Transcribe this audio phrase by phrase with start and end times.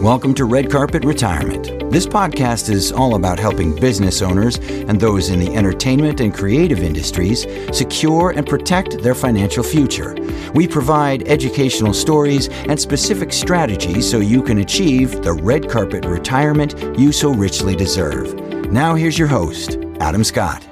[0.00, 1.90] Welcome to Red Carpet Retirement.
[1.90, 6.82] This podcast is all about helping business owners and those in the entertainment and creative
[6.82, 10.16] industries secure and protect their financial future.
[10.54, 16.98] We provide educational stories and specific strategies so you can achieve the red carpet retirement
[16.98, 18.32] you so richly deserve.
[18.72, 20.66] Now, here's your host, Adam Scott.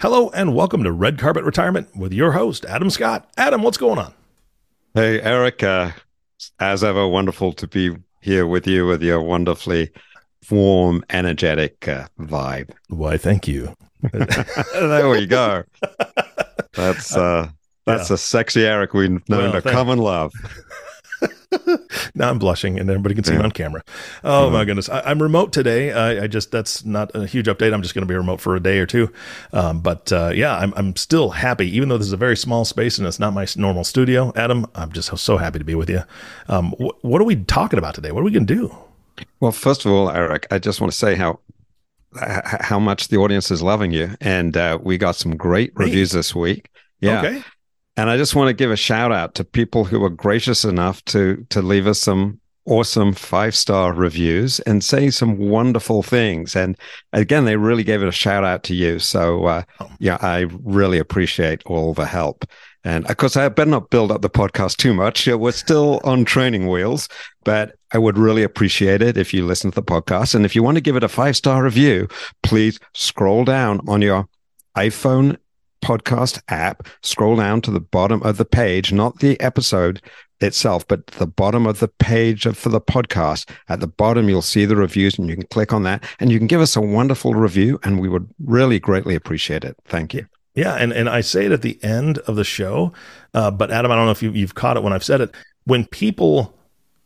[0.00, 3.30] Hello, and welcome to Red Carpet Retirement with your host, Adam Scott.
[3.36, 4.12] Adam, what's going on?
[4.94, 5.62] Hey, Eric.
[5.62, 5.92] Uh,
[6.58, 9.90] as ever, wonderful to be here with you with your wonderfully
[10.50, 12.70] warm, energetic uh, vibe.
[12.88, 13.74] Why, thank you.
[14.72, 15.64] there we go.
[16.74, 17.48] That's uh,
[17.86, 18.14] that's yeah.
[18.14, 20.32] a sexy Eric we've known well, to come and love.
[22.14, 23.38] now I'm blushing, and everybody can see yeah.
[23.38, 23.82] me on camera.
[24.22, 25.92] Oh my goodness, I, am remote today.
[25.92, 27.72] I, I, just that's not a huge update.
[27.72, 29.12] I'm just going to be remote for a day or two.
[29.52, 32.64] Um, but uh, yeah, I'm I'm still happy, even though this is a very small
[32.64, 34.32] space and it's not my normal studio.
[34.36, 36.02] Adam, I'm just so happy to be with you.
[36.48, 38.12] Um, wh- what are we talking about today?
[38.12, 38.76] What are we going to do?
[39.40, 41.38] Well, first of all, Eric, I just want to say how
[42.16, 46.34] how much the audience is loving you, and uh, we got some great reviews this
[46.34, 46.70] week.
[47.00, 47.20] Yeah.
[47.20, 47.42] Okay.
[47.96, 51.04] And I just want to give a shout out to people who were gracious enough
[51.06, 56.56] to to leave us some awesome five star reviews and say some wonderful things.
[56.56, 56.76] And
[57.12, 58.98] again, they really gave it a shout out to you.
[58.98, 59.90] So uh, oh.
[60.00, 62.44] yeah, I really appreciate all the help.
[62.84, 65.26] And of course, I better not build up the podcast too much.
[65.26, 67.08] We're still on training wheels,
[67.42, 70.34] but I would really appreciate it if you listen to the podcast.
[70.34, 72.08] And if you want to give it a five star review,
[72.42, 74.28] please scroll down on your
[74.76, 75.38] iPhone
[75.84, 80.00] podcast app, scroll down to the bottom of the page, not the episode
[80.40, 83.48] itself, but the bottom of the page for the podcast.
[83.68, 86.38] At the bottom, you'll see the reviews and you can click on that and you
[86.38, 89.76] can give us a wonderful review and we would really greatly appreciate it.
[89.84, 90.26] Thank you.
[90.54, 90.74] Yeah.
[90.74, 92.92] And, and I say it at the end of the show,
[93.34, 95.34] uh, but Adam, I don't know if you, you've caught it when I've said it.
[95.64, 96.54] When people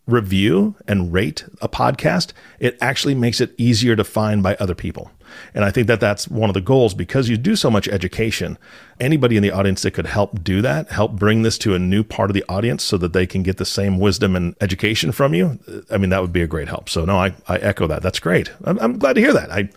[0.07, 5.11] review and rate a podcast, it actually makes it easier to find by other people.
[5.55, 8.59] And I think that that's one of the goals because you do so much education.
[9.01, 12.03] Anybody in the audience that could help do that, help bring this to a new
[12.03, 15.35] part of the audience so that they can get the same wisdom and education from
[15.35, 15.59] you,
[15.91, 16.89] I mean, that would be a great help.
[16.89, 18.03] So, no, I, I echo that.
[18.03, 18.51] That's great.
[18.65, 19.51] I'm, I'm glad to hear that.
[19.51, 19.69] I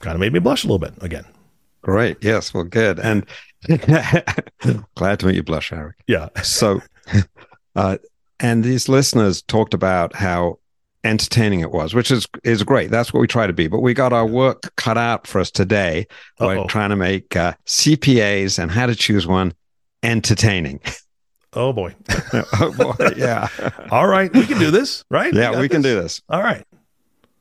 [0.00, 1.24] kind of made me blush a little bit again.
[1.82, 2.18] Great.
[2.20, 2.54] Yes.
[2.54, 3.00] Well, good.
[3.00, 3.26] And
[4.94, 5.96] glad to make you blush, Eric.
[6.06, 6.28] Yeah.
[6.42, 6.80] so,
[7.76, 7.98] uh,
[8.40, 10.58] and these listeners talked about how
[11.04, 12.90] entertaining it was, which is is great.
[12.90, 13.68] That's what we try to be.
[13.68, 16.06] But we got our work cut out for us today.
[16.40, 19.54] We're trying to make uh, CPAs and how to choose one
[20.02, 20.80] entertaining.
[21.54, 21.94] Oh boy.
[22.32, 23.10] oh boy.
[23.16, 23.48] Yeah.
[23.90, 25.34] All right, we can do this, right?
[25.34, 26.22] Yeah, we, we can do this.
[26.28, 26.64] All right.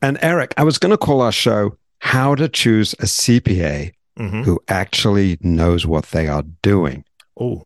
[0.02, 4.42] And Eric, I was going to call our show "How to Choose a CPA mm-hmm.
[4.42, 7.06] Who Actually Knows What They Are Doing."
[7.40, 7.66] Oh.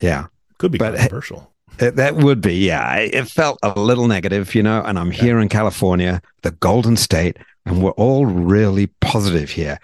[0.00, 0.28] Yeah.
[0.58, 1.52] Could be but, controversial.
[1.78, 2.96] It, that would be, yeah.
[2.96, 4.82] It felt a little negative, you know.
[4.82, 5.22] And I'm yeah.
[5.22, 9.78] here in California, the Golden State, and we're all really positive here.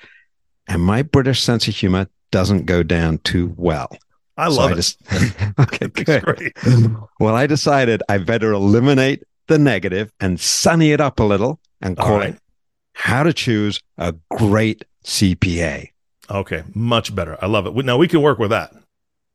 [0.67, 3.97] And my British sense of humor doesn't go down too well.
[4.37, 4.77] I love so I it.
[4.77, 4.99] Just,
[5.61, 6.53] okay, good.
[7.21, 11.97] Well, I decided I better eliminate the negative and sunny it up a little and
[11.97, 12.31] call right.
[12.31, 12.41] it
[12.95, 15.91] "How to Choose a Great CPA."
[16.31, 17.39] Okay, much better.
[17.41, 17.85] I love it.
[17.85, 18.73] Now we can work with that.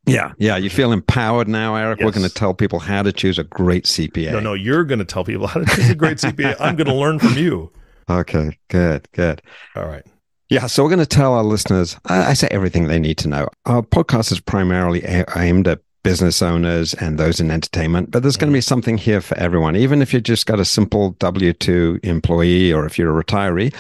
[0.09, 0.57] Yeah, yeah.
[0.57, 1.99] You feel empowered now, Eric.
[1.99, 2.05] Yes.
[2.05, 4.31] We're going to tell people how to choose a great CPA.
[4.31, 6.55] No, no, you're going to tell people how to choose a great CPA.
[6.59, 7.71] I'm going to learn from you.
[8.09, 9.41] Okay, good, good.
[9.75, 10.03] All right.
[10.49, 13.27] Yeah, so we're going to tell our listeners, I, I say everything they need to
[13.27, 13.47] know.
[13.67, 15.03] Our podcast is primarily
[15.35, 19.21] aimed at business owners and those in entertainment, but there's going to be something here
[19.21, 19.75] for everyone.
[19.75, 23.73] Even if you just got a simple W 2 employee or if you're a retiree,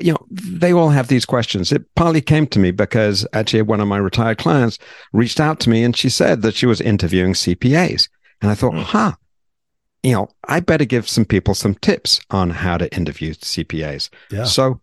[0.00, 1.72] you know, they all have these questions.
[1.72, 4.78] It partly came to me because actually one of my retired clients
[5.12, 8.08] reached out to me and she said that she was interviewing CPAs.
[8.40, 8.82] And I thought, mm.
[8.82, 9.12] huh,
[10.02, 14.10] you know, I better give some people some tips on how to interview CPAs.
[14.30, 14.44] Yeah.
[14.44, 14.80] So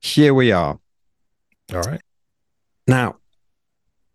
[0.00, 0.78] here we are.
[1.72, 2.00] All right.
[2.86, 3.16] Now,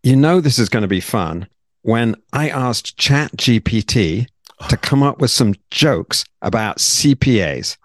[0.04, 1.48] you know, this is going to be fun
[1.90, 4.28] when I asked ChatGPT
[4.70, 7.78] to come up with some jokes about CPAs.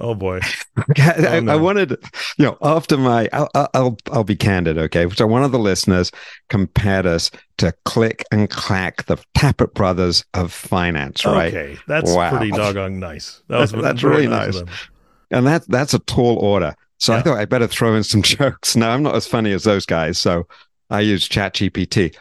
[0.00, 0.40] Oh boy!
[0.74, 1.52] Oh, I, oh, no.
[1.52, 1.90] I, wanted,
[2.38, 5.06] you know, after my, I'll, I'll, I'll be candid, okay.
[5.10, 6.10] So one of the listeners
[6.48, 11.54] compared us to Click and Clack, the Tappet brothers of finance, right?
[11.54, 12.30] Okay, that's wow.
[12.30, 13.42] pretty doggone nice.
[13.48, 14.88] That was that's really nice, nice.
[15.30, 16.74] and that that's a tall order.
[16.96, 17.18] So yeah.
[17.18, 18.74] I thought I better throw in some jokes.
[18.74, 20.46] Now I'm not as funny as those guys, so
[20.88, 22.16] I used Chat GPT.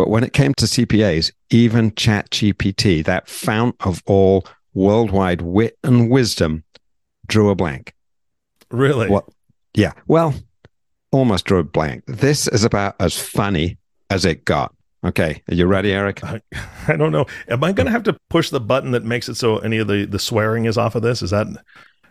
[0.00, 6.08] But when it came to CPAs, even ChatGPT, that fount of all worldwide wit and
[6.08, 6.64] wisdom,
[7.26, 7.92] drew a blank.
[8.70, 9.10] Really?
[9.10, 9.30] Well,
[9.74, 9.92] yeah.
[10.06, 10.32] Well,
[11.12, 12.04] almost drew a blank.
[12.06, 13.76] This is about as funny
[14.08, 14.74] as it got.
[15.04, 16.24] Okay, are you ready, Eric?
[16.24, 16.40] I,
[16.88, 17.26] I don't know.
[17.48, 19.86] Am I going to have to push the button that makes it so any of
[19.86, 21.20] the the swearing is off of this?
[21.20, 21.46] Is that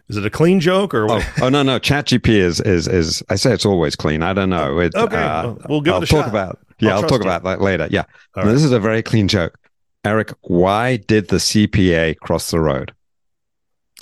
[0.10, 1.10] is it a clean joke or?
[1.10, 1.80] Oh, oh no, no.
[1.80, 3.24] ChatGPT is is is.
[3.30, 4.24] I say it's always clean.
[4.24, 4.80] I don't know.
[4.80, 6.30] It, okay, uh, we'll give I'll it a talk shot.
[6.30, 6.60] about.
[6.80, 7.30] Yeah, I'll, I'll talk you.
[7.30, 7.88] about that later.
[7.92, 8.04] Yeah,
[8.36, 8.52] no, right.
[8.52, 9.58] this is a very clean joke.
[10.04, 12.94] Eric, why did the CPA cross the road?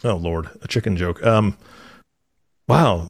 [0.04, 1.24] Oh Lord, a chicken joke.
[1.25, 1.57] Um,
[2.68, 3.09] wow.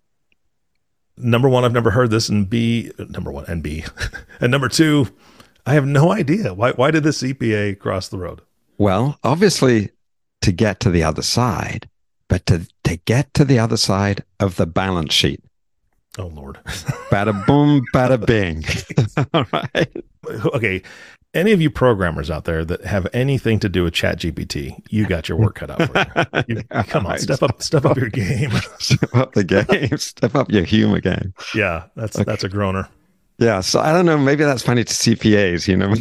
[1.19, 3.83] Number one, I've never heard this, and B, number one, and B,
[4.39, 5.07] and number two,
[5.65, 6.71] I have no idea why.
[6.71, 8.41] Why did the CPA cross the road?
[8.77, 9.89] Well, obviously,
[10.41, 11.89] to get to the other side,
[12.27, 15.44] but to to get to the other side of the balance sheet.
[16.18, 16.59] Oh Lord!
[17.12, 18.63] bada boom, bada bing.
[19.33, 20.03] All right.
[20.53, 20.81] Okay,
[21.33, 25.06] any of you programmers out there that have anything to do with chat gpt you
[25.06, 26.56] got your work cut out for you.
[26.57, 30.51] you come on step up step up your game step up the game step up
[30.51, 32.23] your humor game yeah that's okay.
[32.23, 32.88] that's a groaner
[33.38, 35.94] yeah so i don't know maybe that's funny to cpas you know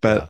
[0.00, 0.28] but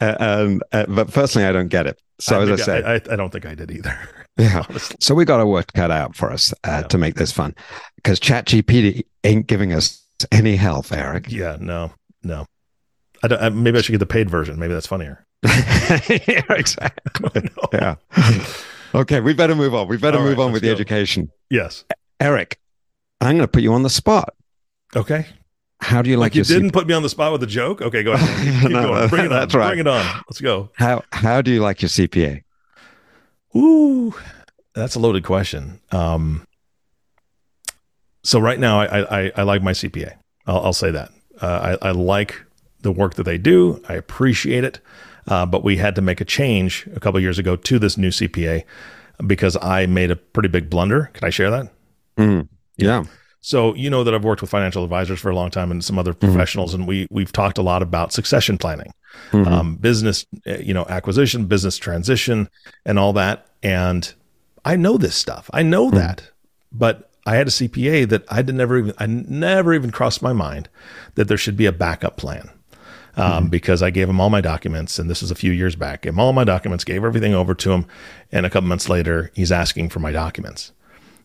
[0.00, 0.08] yeah.
[0.08, 3.12] uh, um, uh, but personally i don't get it so I as i said I,
[3.12, 3.96] I, don't think i did either
[4.40, 4.96] yeah honestly.
[5.00, 6.82] so we got a work cut out for us uh, yeah.
[6.82, 7.54] to make this fun
[7.96, 10.02] because chat gpt ain't giving us
[10.32, 11.92] any help eric yeah no
[12.22, 12.46] no
[13.22, 14.58] I don't, I, maybe I should get the paid version.
[14.58, 15.24] Maybe that's funnier.
[15.44, 17.50] yeah, exactly.
[17.72, 17.94] Yeah.
[18.94, 19.86] Okay, we better move on.
[19.86, 21.30] We better All move right, on with the education.
[21.48, 21.84] Yes.
[22.18, 22.58] Eric,
[23.20, 24.34] I'm going to put you on the spot.
[24.96, 25.26] Okay.
[25.80, 27.80] How do you like, like you didn't put me on the spot with a joke?
[27.80, 28.70] Okay, go ahead.
[28.70, 29.08] No, going.
[29.08, 29.48] Bring it on.
[29.48, 29.68] Right.
[29.68, 30.04] Bring it on.
[30.28, 30.70] Let's go.
[30.74, 32.42] How how do you like your CPA?
[33.56, 34.14] Ooh,
[34.74, 35.80] that's a loaded question.
[35.90, 36.46] Um,
[38.22, 40.14] so right now, I I, I like my CPA.
[40.46, 41.10] I'll, I'll say that.
[41.40, 42.42] Uh, I, I like
[42.82, 43.82] the work that they do.
[43.88, 44.80] I appreciate it.
[45.26, 48.08] Uh, but we had to make a change a couple years ago to this new
[48.08, 48.64] CPA
[49.26, 51.10] because I made a pretty big blunder.
[51.12, 51.72] Can I share that?
[52.16, 53.04] Mm, yeah.
[53.40, 55.98] So you know that I've worked with financial advisors for a long time and some
[55.98, 56.26] other mm-hmm.
[56.26, 58.92] professionals, and we we've talked a lot about succession planning,
[59.30, 59.50] mm-hmm.
[59.50, 62.48] um, business, eh, you know, acquisition, business transition,
[62.84, 63.46] and all that.
[63.62, 64.12] And
[64.64, 65.48] I know this stuff.
[65.52, 65.96] I know mm-hmm.
[65.96, 66.30] that,
[66.70, 70.32] but I had a CPA that I did never even I never even crossed my
[70.32, 70.68] mind
[71.14, 72.50] that there should be a backup plan
[73.16, 73.46] um, mm-hmm.
[73.48, 76.02] because I gave him all my documents, and this was a few years back.
[76.02, 77.86] Gave him all my documents, gave everything over to him,
[78.32, 80.72] and a couple months later, he's asking for my documents.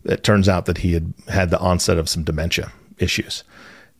[0.05, 3.43] It turns out that he had had the onset of some dementia issues.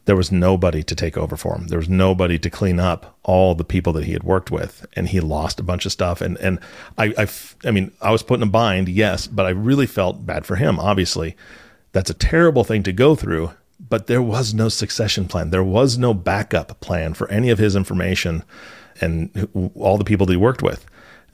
[0.06, 1.68] There was nobody to take over for him.
[1.68, 5.08] There was nobody to clean up all the people that he had worked with, and
[5.08, 6.22] he lost a bunch of stuff.
[6.22, 6.60] And and
[6.98, 7.28] I I,
[7.66, 10.58] I mean I was put in a bind, yes, but I really felt bad for
[10.58, 10.80] him.
[10.80, 11.36] Obviously,
[11.92, 15.50] that's a terrible thing to go through but there was no succession plan.
[15.50, 18.44] There was no backup plan for any of his information
[19.02, 20.86] and all the people that he worked with.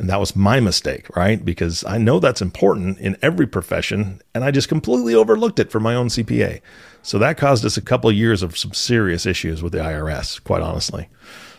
[0.02, 1.46] And that was my mistake, right?
[1.46, 5.80] Because I know that's important in every profession, and I just completely overlooked it for
[5.80, 6.60] my own CPA.
[7.04, 10.44] So that caused us a couple of years of some serious issues with the IRS,
[10.44, 11.08] quite honestly.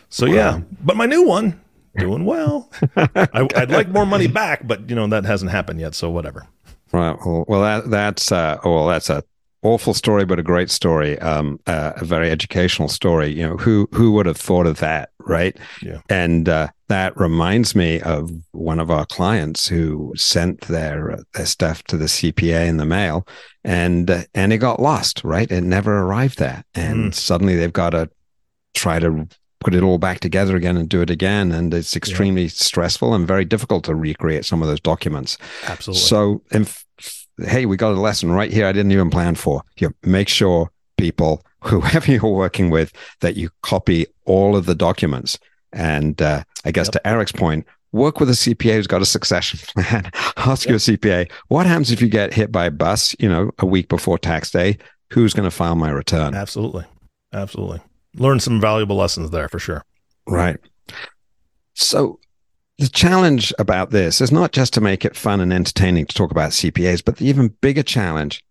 [0.09, 0.33] So wow.
[0.33, 1.61] yeah, but my new one
[1.95, 2.69] doing well.
[3.15, 5.95] I, would like more money back, but you know that hasn't happened yet.
[5.95, 6.45] So whatever.
[6.91, 7.15] Right.
[7.25, 9.23] Well, well that, that's uh, well, that's a
[9.63, 11.17] awful story, but a great story.
[11.19, 13.33] Um, uh, a very educational story.
[13.33, 15.57] You know, who who would have thought of that, right?
[15.81, 16.01] Yeah.
[16.09, 21.83] And uh, that reminds me of one of our clients who sent their their stuff
[21.85, 23.27] to the CPA in the mail,
[23.63, 25.23] and uh, and it got lost.
[25.23, 27.15] Right, it never arrived there, and mm.
[27.15, 28.09] suddenly they've got to
[28.73, 29.27] try to
[29.59, 32.49] put it all back together again and do it again and it's extremely yeah.
[32.49, 35.37] stressful and very difficult to recreate some of those documents
[35.67, 36.67] absolutely so in
[37.37, 39.63] hey, we got a lesson right here I didn't even plan for.
[39.77, 45.37] You make sure people, whoever you're working with, that you copy all of the documents.
[45.71, 46.93] And uh, I guess yep.
[46.93, 50.11] to Eric's point, work with a CPA who's got a succession plan.
[50.37, 50.71] Ask yep.
[50.71, 53.89] your CPA, what happens if you get hit by a bus, you know, a week
[53.89, 54.77] before tax day?
[55.11, 56.33] Who's going to file my return?
[56.33, 56.85] Absolutely.
[57.33, 57.81] Absolutely.
[58.15, 59.83] Learn some valuable lessons there for sure.
[60.27, 60.57] Right.
[61.73, 62.19] So
[62.79, 66.31] the challenge about this is not just to make it fun and entertaining to talk
[66.31, 68.43] about CPAs, but the even bigger challenge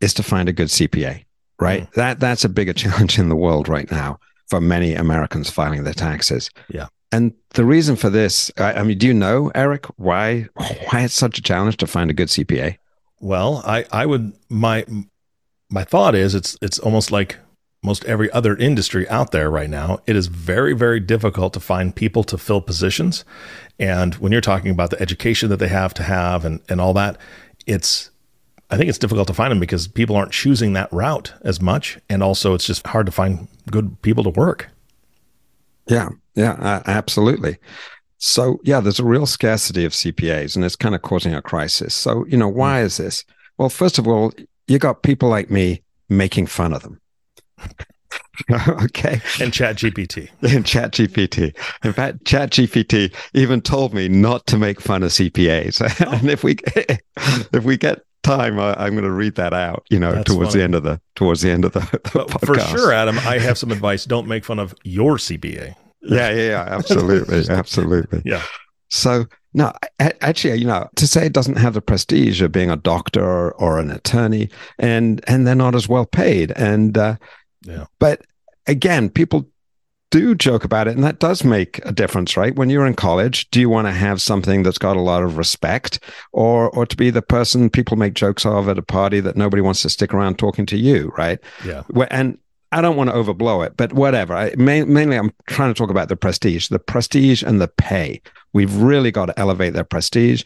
[0.00, 1.24] is to find a good CPA,
[1.60, 1.82] right?
[1.82, 1.92] Mm.
[1.92, 4.18] That that's a bigger challenge in the world right now
[4.48, 6.50] for many Americans filing their taxes.
[6.68, 6.88] Yeah.
[7.12, 11.14] And the reason for this, I, I mean, do you know, Eric, why why it's
[11.14, 12.78] such a challenge to find a good CPA?
[13.20, 14.84] Well, I I would my
[15.70, 17.38] my thought is it's it's almost like
[17.84, 21.94] most every other industry out there right now, it is very, very difficult to find
[21.94, 23.24] people to fill positions.
[23.78, 26.94] And when you're talking about the education that they have to have and, and all
[26.94, 27.18] that,
[27.66, 28.10] it's,
[28.70, 31.98] I think it's difficult to find them because people aren't choosing that route as much.
[32.08, 34.70] And also, it's just hard to find good people to work.
[35.86, 37.58] Yeah, yeah, uh, absolutely.
[38.16, 41.92] So, yeah, there's a real scarcity of CPAs and it's kind of causing a crisis.
[41.92, 42.84] So, you know, why mm.
[42.84, 43.24] is this?
[43.58, 44.32] Well, first of all,
[44.66, 47.00] you got people like me making fun of them
[48.84, 49.20] okay.
[49.40, 50.28] And Chat GPT.
[50.54, 51.56] And Chat GPT.
[51.84, 55.82] In fact, Chat GPT even told me not to make fun of CPAs.
[56.06, 56.12] Oh.
[56.12, 56.56] and if we
[57.52, 59.86] if we get time, I, am going to read that out.
[59.90, 60.58] You know, That's towards funny.
[60.58, 63.56] the end of the towards the end of the, the For sure, Adam, I have
[63.56, 64.04] some advice.
[64.04, 65.74] Don't make fun of your CPA.
[66.02, 66.62] Yeah, yeah, yeah.
[66.68, 68.22] Absolutely, absolutely.
[68.24, 68.42] Yeah.
[68.90, 72.76] So no, actually, you know, to say it doesn't have the prestige of being a
[72.76, 77.16] doctor or an attorney, and and they're not as well paid, and uh,
[77.64, 77.86] yeah.
[77.98, 78.22] But
[78.66, 79.48] again, people
[80.10, 82.54] do joke about it, and that does make a difference, right?
[82.54, 85.36] When you're in college, do you want to have something that's got a lot of
[85.36, 85.98] respect,
[86.32, 89.60] or or to be the person people make jokes of at a party that nobody
[89.60, 91.40] wants to stick around talking to you, right?
[91.64, 91.82] Yeah.
[92.10, 92.38] And
[92.70, 94.34] I don't want to overblow it, but whatever.
[94.34, 98.20] I, mainly, I'm trying to talk about the prestige, the prestige and the pay.
[98.52, 100.42] We've really got to elevate their prestige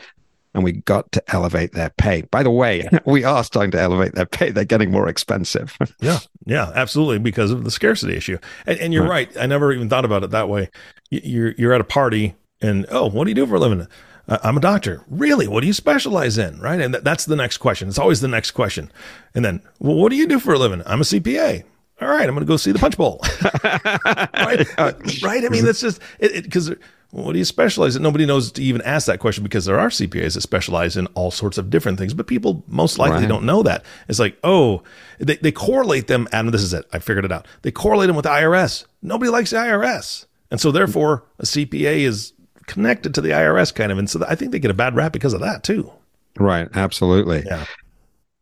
[0.59, 2.23] and we got to elevate their pay.
[2.23, 4.50] By the way, we are starting to elevate their pay.
[4.50, 5.79] They're getting more expensive.
[6.00, 8.38] yeah, yeah, absolutely, because of the scarcity issue.
[8.67, 9.29] And, and you're right.
[9.35, 9.43] right.
[9.43, 10.69] I never even thought about it that way.
[11.11, 13.87] You're you're at a party, and oh, what do you do for a living?
[14.27, 15.03] I'm a doctor.
[15.09, 15.49] Really?
[15.49, 16.61] What do you specialize in?
[16.61, 16.81] Right?
[16.81, 17.88] And that's the next question.
[17.88, 18.93] It's always the next question.
[19.35, 20.83] And then, well, what do you do for a living?
[20.85, 21.65] I'm a CPA
[22.00, 23.21] all right, I'm going to go see the punch bowl.
[23.65, 24.67] right?
[24.79, 25.45] Uh, right?
[25.45, 26.73] I mean, that's just because
[27.11, 28.03] what do you specialize in?
[28.03, 31.31] Nobody knows to even ask that question because there are CPAs that specialize in all
[31.31, 33.29] sorts of different things, but people most likely right.
[33.29, 33.85] don't know that.
[34.09, 34.83] It's like, oh,
[35.19, 36.29] they, they correlate them.
[36.33, 36.85] Adam, this is it.
[36.93, 37.47] I figured it out.
[37.62, 38.85] They correlate them with the IRS.
[39.00, 40.27] Nobody likes the IRS.
[40.50, 42.35] And so therefore, a CPA is
[42.67, 43.97] connected to the IRS kind of.
[43.97, 45.91] And so I think they get a bad rap because of that too.
[46.38, 46.69] Right.
[46.75, 47.43] Absolutely.
[47.47, 47.65] Yeah.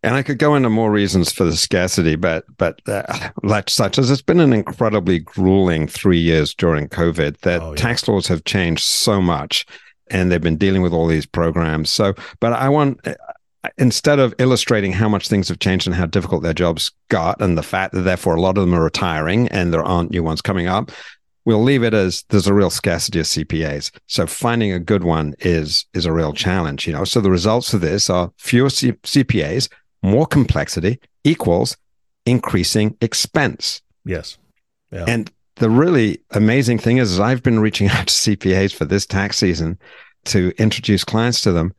[0.07, 3.03] And I could go into more reasons for the scarcity, but but uh,
[3.43, 7.41] like such as it's been an incredibly grueling three years during COVID.
[7.41, 7.75] That oh, yeah.
[7.75, 9.67] tax laws have changed so much,
[10.07, 11.91] and they've been dealing with all these programs.
[11.91, 13.15] So, but I want uh,
[13.79, 17.59] instead of illustrating how much things have changed and how difficult their jobs got, and
[17.59, 20.41] the fact that therefore a lot of them are retiring and there aren't new ones
[20.41, 20.93] coming up,
[21.47, 23.91] we'll leave it as there's a real scarcity of CPAs.
[24.07, 26.87] So finding a good one is is a real challenge.
[26.87, 29.69] You know, so the results of this are fewer C- CPAs
[30.07, 31.77] more complexity equals
[32.25, 33.83] increasing expense.
[34.05, 34.39] Yes.
[34.93, 35.05] Yeah.
[35.07, 39.07] And the really amazing thing is, is I've been reaching out to CPAs for this
[39.07, 39.79] tax season
[40.27, 41.75] to introduce clients to them,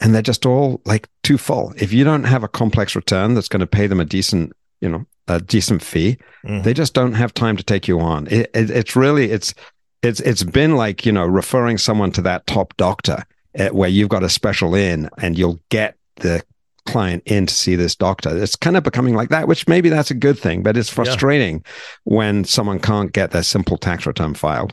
[0.00, 1.72] and they're just all like too full.
[1.76, 4.88] If you don't have a complex return that's going to pay them a decent, you
[4.88, 6.62] know, a decent fee, mm-hmm.
[6.62, 8.26] they just don't have time to take you on.
[8.28, 9.54] It, it, it's really it's
[10.02, 14.08] it's it's been like you know referring someone to that top doctor eh, where you've
[14.08, 16.42] got a special in and you'll get the
[16.80, 18.36] client in to see this doctor.
[18.36, 21.56] It's kind of becoming like that, which maybe that's a good thing, but it's frustrating
[21.56, 21.72] yeah.
[22.04, 24.72] when someone can't get their simple tax return filed.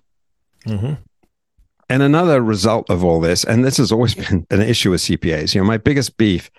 [0.66, 0.94] Mm-hmm.
[1.90, 5.56] And another result of all this, and this has always been an issue with CPAs,
[5.56, 6.50] you know, my biggest beef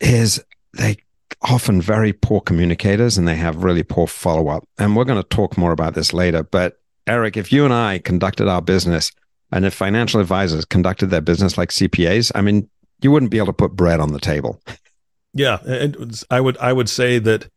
[0.00, 0.42] is
[0.74, 0.96] they
[1.42, 4.68] often very poor communicators and they have really poor follow up.
[4.78, 6.42] And we're going to talk more about this later.
[6.42, 9.10] But Eric, if you and I conducted our business
[9.50, 12.68] and if financial advisors conducted their business like CPAs, I mean,
[13.02, 14.60] you wouldn't be able to put bread on the table.
[15.34, 17.48] Yeah, and I would I would say that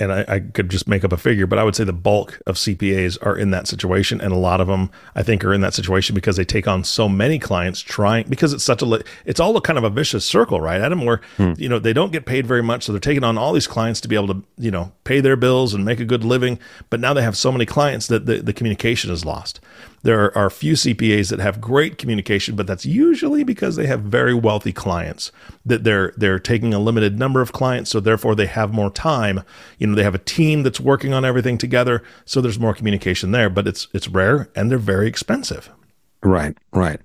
[0.00, 2.40] and I, I, could just make up a figure, but I would say the bulk
[2.46, 5.60] of CPAs are in that situation, and a lot of them I think are in
[5.60, 9.40] that situation because they take on so many clients trying because it's such a it's
[9.40, 11.04] all a kind of a vicious circle, right, Adam?
[11.04, 11.52] Where hmm.
[11.58, 14.00] you know they don't get paid very much, so they're taking on all these clients
[14.00, 16.58] to be able to you know pay their bills and make a good living,
[16.88, 19.60] but now they have so many clients that the, the communication is lost.
[20.02, 24.00] There are a few CPAs that have great communication, but that's usually because they have
[24.00, 25.30] very wealthy clients
[25.64, 29.42] that they're they're taking a limited number of clients, so therefore they have more time.
[29.78, 33.32] You know, they have a team that's working on everything together, so there's more communication
[33.32, 33.50] there.
[33.50, 35.70] But it's it's rare and they're very expensive.
[36.22, 37.00] Right, right.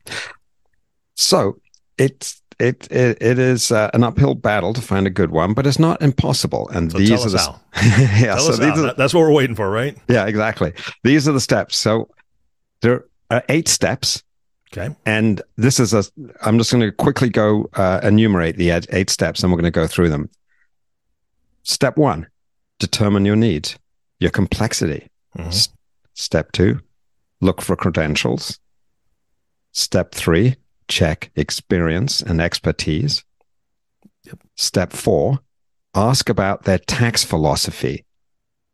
[1.15, 1.59] So
[1.97, 5.67] it's it it, it is uh, an uphill battle to find a good one, but
[5.67, 6.69] it's not impossible.
[6.69, 7.55] And so these are the
[8.21, 9.97] yeah, tell so these are, that's what we're waiting for, right?
[10.07, 10.73] Yeah, exactly.
[11.03, 11.75] These are the steps.
[11.77, 12.09] So
[12.81, 14.23] there are eight steps.
[14.71, 14.93] Okay.
[15.05, 16.03] And this is a,
[16.41, 19.79] I'm just going to quickly go uh, enumerate the eight steps and we're going to
[19.79, 20.29] go through them.
[21.63, 22.27] Step one,
[22.79, 23.77] determine your needs,
[24.19, 25.07] your complexity.
[25.37, 25.49] Mm-hmm.
[25.49, 25.69] S-
[26.13, 26.79] step two,
[27.41, 28.59] look for credentials.
[29.71, 30.55] Step three,
[30.87, 33.23] check experience and expertise.
[34.23, 34.39] Yep.
[34.55, 35.39] Step four,
[35.93, 38.05] ask about their tax philosophy.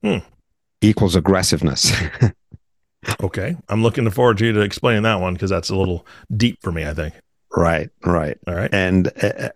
[0.04, 0.18] Hmm.
[0.82, 1.92] Equals aggressiveness.
[3.22, 3.56] Okay.
[3.70, 6.06] I'm looking forward to you to explaining that one because that's a little
[6.36, 7.16] deep for me, I think.
[7.56, 8.38] Right, right.
[8.48, 8.74] All right.
[8.74, 9.50] And uh,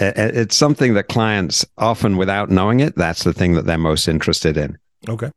[0.00, 3.78] uh, uh, it's something that clients often, without knowing it, that's the thing that they're
[3.78, 4.78] most interested in.
[5.08, 5.30] Okay.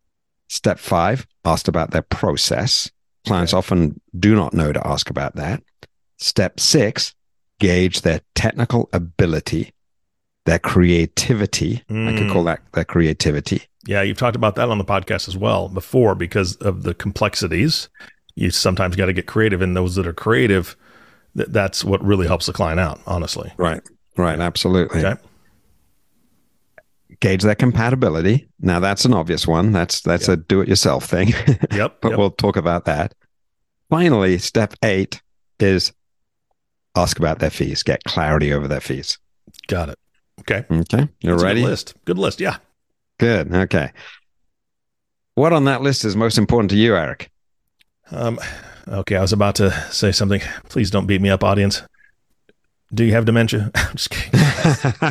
[0.49, 2.91] Step five, asked about their process.
[3.25, 3.57] Clients okay.
[3.57, 5.63] often do not know to ask about that.
[6.17, 7.13] Step six,
[7.59, 9.71] gauge their technical ability.
[10.47, 11.83] Their creativity.
[11.89, 12.07] Mm.
[12.07, 12.45] I could call mm.
[12.45, 13.63] that their creativity.
[13.85, 17.89] Yeah, you've talked about that on the podcast as well before because of the complexities.
[18.35, 20.77] You sometimes got to get creative, and those that are creative,
[21.35, 23.01] th- that's what really helps the client out.
[23.05, 23.81] Honestly, right,
[24.15, 25.03] right, absolutely.
[25.05, 25.21] Okay.
[27.19, 28.47] Gauge their compatibility.
[28.61, 29.73] Now that's an obvious one.
[29.73, 30.39] That's that's yep.
[30.39, 31.29] a do-it-yourself thing.
[31.71, 31.97] yep.
[31.99, 32.17] but yep.
[32.17, 33.13] we'll talk about that.
[33.89, 35.21] Finally, step eight
[35.59, 35.91] is
[36.95, 37.83] ask about their fees.
[37.83, 39.17] Get clarity over their fees.
[39.67, 39.99] Got it.
[40.49, 40.65] Okay.
[40.71, 41.09] Okay.
[41.19, 41.61] You That's ready?
[41.61, 41.93] good list.
[42.05, 42.39] Good list.
[42.39, 42.57] Yeah.
[43.19, 43.53] Good.
[43.53, 43.91] Okay.
[45.35, 47.29] What on that list is most important to you, Eric?
[48.11, 48.39] Um,
[48.87, 49.17] okay.
[49.17, 50.41] I was about to say something.
[50.69, 51.83] Please don't beat me up, audience.
[52.93, 53.69] Do you have dementia?
[53.75, 54.39] I'm just kidding.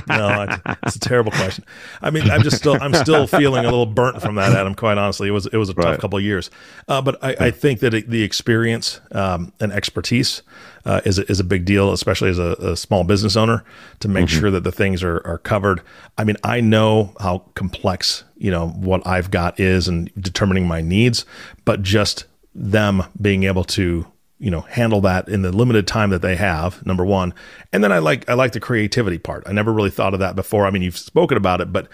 [0.09, 0.47] no,
[0.85, 1.63] it's a terrible question.
[2.01, 4.75] I mean, I'm just still, I'm still feeling a little burnt from that, Adam.
[4.75, 6.51] Quite honestly, it was, it was a tough couple of years.
[6.89, 10.43] Uh, but I, I, think that it, the experience um, and expertise
[10.87, 13.65] uh, is a, is a big deal, especially as a, a small business owner,
[14.01, 14.41] to make mm-hmm.
[14.41, 15.83] sure that the things are are covered.
[16.17, 20.81] I mean, I know how complex you know what I've got is and determining my
[20.81, 21.27] needs,
[21.65, 22.25] but just
[22.55, 24.07] them being able to
[24.39, 27.33] you know handle that in the limited time that they have number one
[27.73, 30.37] and then i like i like the creativity part i never really thought of that
[30.37, 31.89] before i mean you've spoken about it but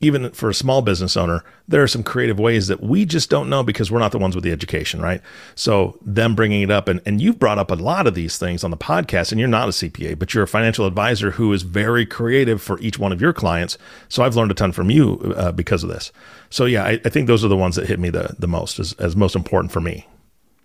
[0.00, 3.48] even for a small business owner there are some creative ways that we just don't
[3.48, 5.20] know because we're not the ones with the education right
[5.54, 8.64] so them bringing it up and, and you've brought up a lot of these things
[8.64, 11.62] on the podcast and you're not a cpa but you're a financial advisor who is
[11.62, 13.78] very creative for each one of your clients
[14.08, 16.12] so i've learned a ton from you uh, because of this
[16.48, 18.78] so yeah I, I, think those are the ones that hit me the, the most
[18.78, 20.06] as, as most important for me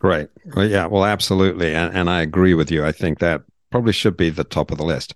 [0.06, 0.30] Right.
[0.56, 0.86] Well, yeah.
[0.86, 2.86] Well, absolutely, and, and I agree with you.
[2.86, 5.16] I think that probably should be the top of the list.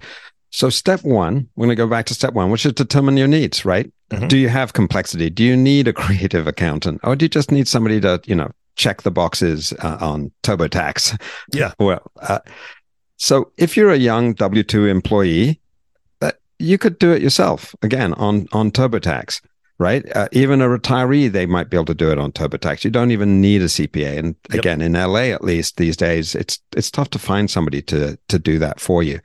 [0.52, 3.28] So, step one, we're going to go back to step one, which is determine your
[3.28, 3.66] needs.
[3.66, 3.92] Right?
[4.10, 4.28] Mm-hmm.
[4.28, 5.30] Do you have complexity?
[5.30, 8.52] Do you need a creative accountant, or do you just need somebody to, you know,
[8.76, 11.22] check the boxes uh, on TurboTax?
[11.54, 11.74] Yeah.
[11.80, 12.40] well, uh,
[13.18, 15.60] so if you're a young W two employee,
[16.20, 19.42] that you could do it yourself again on on TurboTax
[19.80, 20.06] right?
[20.16, 22.84] Uh, even a retiree, they might be able to do it on TurboTax.
[22.84, 24.20] You don't even need a CPA.
[24.20, 24.60] And yep.
[24.60, 28.38] again, in LA, at least these days, it's it's tough to find somebody to to
[28.38, 29.20] do that for you.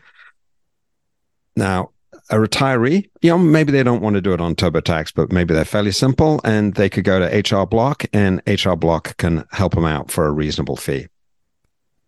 [1.56, 1.90] Now,
[2.30, 5.52] a retiree, you know, maybe they don't want to do it on TurboTax, but maybe
[5.52, 9.75] they're fairly simple, and they could go to H&R Block, and H&R Block can help
[9.75, 11.08] them out for a reasonable fee.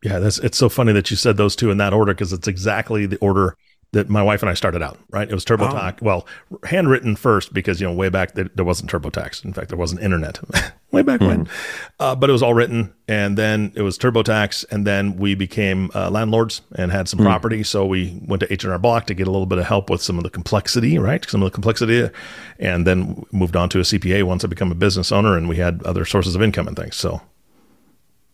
[0.02, 2.46] Yeah, that's it's so funny that you said those two in that order because it's
[2.46, 3.56] exactly the order
[3.92, 5.28] that my wife and I started out, right?
[5.28, 5.98] It was TurboTax.
[6.02, 6.04] Oh.
[6.04, 6.26] Well,
[6.64, 9.44] handwritten first because, you know, way back there, there wasn't TurboTax.
[9.44, 10.38] In fact, there wasn't internet
[10.90, 11.28] way back mm.
[11.28, 11.40] when.
[11.46, 11.52] Hmm.
[12.00, 12.92] Uh, but it was all written.
[13.08, 14.66] And then it was TurboTax.
[14.70, 17.24] And then we became uh, landlords and had some mm.
[17.24, 17.62] property.
[17.62, 20.18] So we went to H&R Block to get a little bit of help with some
[20.18, 21.24] of the complexity, right?
[21.28, 22.10] Some of the complexity.
[22.58, 25.56] And then moved on to a CPA once I became a business owner and we
[25.56, 26.96] had other sources of income and things.
[26.96, 27.22] So.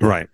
[0.00, 0.28] Right.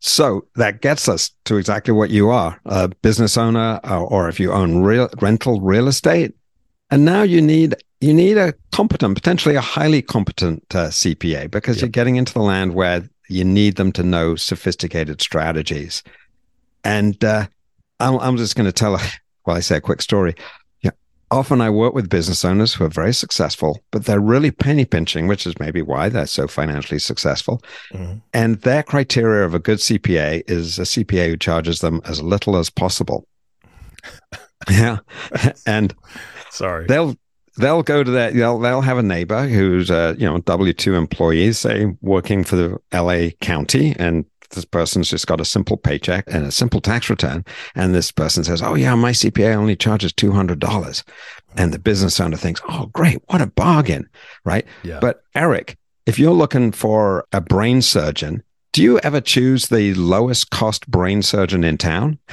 [0.00, 4.40] So that gets us to exactly what you are a business owner, or, or if
[4.40, 6.34] you own real, rental real estate.
[6.90, 11.76] And now you need you need a competent, potentially a highly competent uh, CPA because
[11.76, 11.82] yep.
[11.82, 16.02] you're getting into the land where you need them to know sophisticated strategies.
[16.84, 17.46] And uh,
[17.98, 19.00] I'm, I'm just going to tell, a,
[19.46, 20.34] well, I say a quick story
[21.30, 25.26] often I work with business owners who are very successful, but they're really penny pinching,
[25.26, 27.62] which is maybe why they're so financially successful.
[27.92, 28.18] Mm-hmm.
[28.32, 32.56] And their criteria of a good CPA is a CPA who charges them as little
[32.56, 33.26] as possible.
[34.70, 34.98] yeah.
[35.66, 35.94] And
[36.50, 36.86] sorry.
[36.86, 37.16] They'll
[37.58, 41.52] they'll go to that they'll they'll have a neighbor who's a you know W2 employee,
[41.52, 46.44] say working for the LA county and this person's just got a simple paycheck and
[46.44, 47.44] a simple tax return.
[47.74, 51.02] And this person says, Oh, yeah, my CPA only charges $200.
[51.56, 53.18] And the business owner thinks, Oh, great.
[53.26, 54.08] What a bargain.
[54.44, 54.66] Right.
[54.82, 55.00] Yeah.
[55.00, 60.50] But Eric, if you're looking for a brain surgeon, do you ever choose the lowest
[60.50, 62.18] cost brain surgeon in town?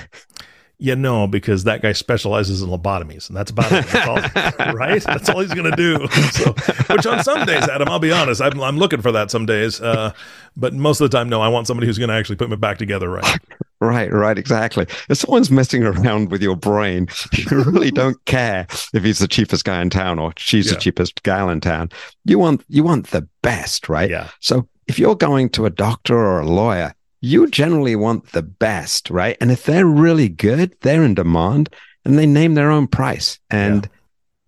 [0.77, 3.85] Yeah, no, because that guy specializes in lobotomies, and that's about it.
[3.87, 5.01] That's all, right?
[5.01, 6.05] That's all he's going to do.
[6.31, 6.51] So,
[6.93, 9.79] which on some days, Adam, I'll be honest, I'm, I'm looking for that some days.
[9.79, 10.11] Uh,
[10.57, 12.57] but most of the time, no, I want somebody who's going to actually put me
[12.57, 13.37] back together right.
[13.81, 14.87] Right, right, exactly.
[15.09, 19.65] If someone's messing around with your brain, you really don't care if he's the cheapest
[19.65, 20.73] guy in town or she's yeah.
[20.73, 21.89] the cheapest gal in town.
[22.23, 24.09] You want you want the best, right?
[24.09, 24.29] Yeah.
[24.39, 29.09] So if you're going to a doctor or a lawyer, you generally want the best,
[29.09, 29.35] right?
[29.41, 31.69] And if they're really good, they're in demand
[32.05, 33.39] and they name their own price.
[33.49, 33.89] And yeah.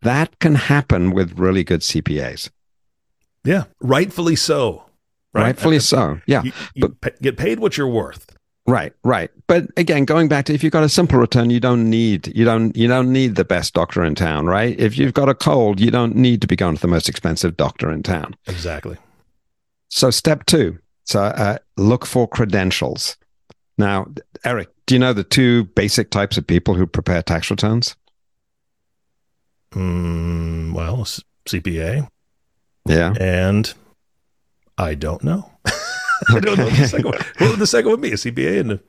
[0.04, 2.50] that can happen with really good CPAs.
[3.44, 4.84] Yeah, rightfully so.
[5.34, 5.44] Right?
[5.44, 6.22] Rightfully so.
[6.28, 6.44] Yeah.
[6.44, 8.36] You, you but, get paid what you're worth.
[8.68, 9.32] Right, right.
[9.48, 12.44] But again, going back to if you've got a simple return, you don't need you
[12.44, 14.78] don't you don't need the best doctor in town, right?
[14.78, 17.56] If you've got a cold, you don't need to be going to the most expensive
[17.56, 18.36] doctor in town.
[18.46, 18.98] Exactly.
[19.88, 23.18] So step two, so uh, look for credentials.
[23.78, 24.08] Now,
[24.44, 27.96] Eric, do you know the two basic types of people who prepare tax returns?
[29.72, 30.98] Mm, well,
[31.46, 32.08] CPA.
[32.86, 33.14] Yeah.
[33.20, 33.74] And
[34.78, 35.50] I don't know.
[35.66, 37.20] I don't know the second one.
[37.38, 38.12] What would the second one be?
[38.12, 38.80] A CPA and a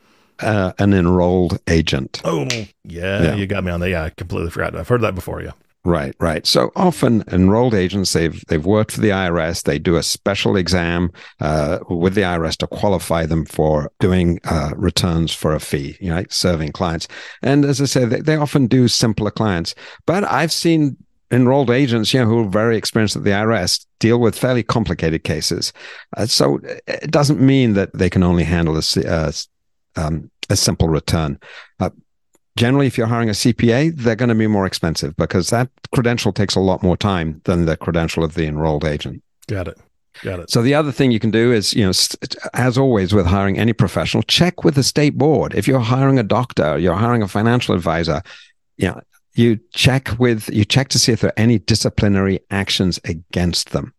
[0.41, 2.21] uh, an enrolled agent.
[2.25, 2.47] Oh,
[2.85, 3.91] yeah, yeah, you got me on that.
[3.91, 4.77] Yeah, I completely forgot.
[4.77, 5.43] I've heard that before.
[5.43, 5.53] Yeah.
[5.89, 6.47] Right, right.
[6.47, 9.63] So often enrolled agents, they've they've worked for the IRS.
[9.63, 14.73] They do a special exam uh, with the IRS to qualify them for doing uh,
[14.77, 17.09] returns for a fee, you know, serving clients.
[17.41, 19.75] And as I said, they, they often do simpler clients.
[20.05, 20.99] But I've seen
[21.31, 25.25] enrolled agents, you know, who are very experienced at the IRS, deal with fairly complicated
[25.25, 25.73] cases.
[26.19, 29.33] Uh, so it doesn't mean that they can only handle a, uh,
[29.97, 31.39] um, a simple return.
[31.81, 31.89] Uh,
[32.59, 36.33] generally, if you're hiring a CPA, they're going to be more expensive because that credential
[36.33, 39.23] takes a lot more time than the credential of the enrolled agent.
[39.47, 39.79] Got it.
[40.23, 40.51] Got it.
[40.51, 41.93] So the other thing you can do is, you know,
[42.55, 45.55] as always with hiring any professional, check with the state board.
[45.55, 48.23] If you're hiring a doctor, you're hiring a financial advisor,
[48.77, 49.01] you know,
[49.35, 53.95] you check with you check to see if there are any disciplinary actions against them.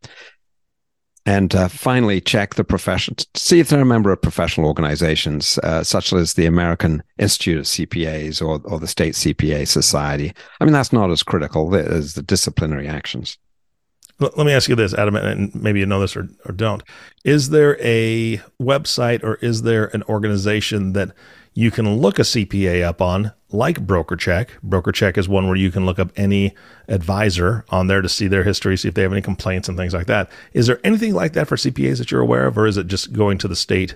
[1.30, 5.84] And uh, finally, check the profession, see if they're a member of professional organizations, uh,
[5.84, 10.34] such as the American Institute of CPAs or, or the State CPA Society.
[10.60, 13.38] I mean, that's not as critical as the disciplinary actions.
[14.18, 16.82] Let me ask you this, Adam, and maybe you know this or, or don't.
[17.24, 21.12] Is there a website or is there an organization that
[21.54, 24.50] you can look a CPA up on, like BrokerCheck.
[24.66, 26.54] BrokerCheck is one where you can look up any
[26.88, 29.94] advisor on there to see their history, see if they have any complaints and things
[29.94, 30.30] like that.
[30.54, 33.14] Is there anything like that for CPAs that you're aware of, or is it just
[33.14, 33.96] going to the state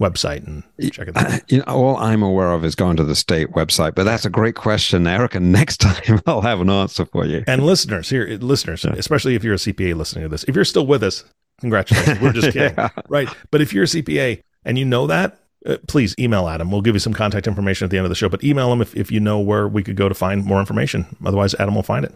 [0.00, 3.52] website and checking it You know, all I'm aware of is going to the state
[3.52, 5.34] website, but that's a great question, Eric.
[5.34, 7.44] And next time I'll have an answer for you.
[7.46, 8.92] And listeners here, listeners, yeah.
[8.96, 11.24] especially if you're a CPA listening to this, if you're still with us,
[11.60, 12.20] congratulations.
[12.20, 12.74] We're just kidding.
[12.76, 12.88] yeah.
[13.08, 13.28] Right.
[13.50, 16.70] But if you're a CPA and you know that, uh, please email Adam.
[16.70, 18.80] We'll give you some contact information at the end of the show, but email him
[18.80, 21.06] if, if you know where we could go to find more information.
[21.24, 22.14] Otherwise, Adam will find it.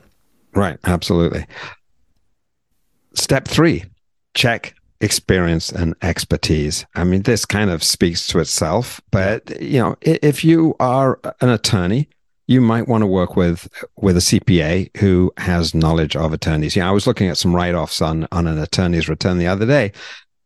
[0.54, 0.78] Right.
[0.84, 1.46] Absolutely.
[3.14, 3.84] Step three
[4.34, 6.84] check experience and expertise.
[6.94, 11.48] I mean, this kind of speaks to itself, but you know, if you are an
[11.48, 12.08] attorney,
[12.46, 16.74] you might want to work with with a CPA who has knowledge of attorneys.
[16.74, 19.92] Yeah, I was looking at some write-offs on on an attorney's return the other day,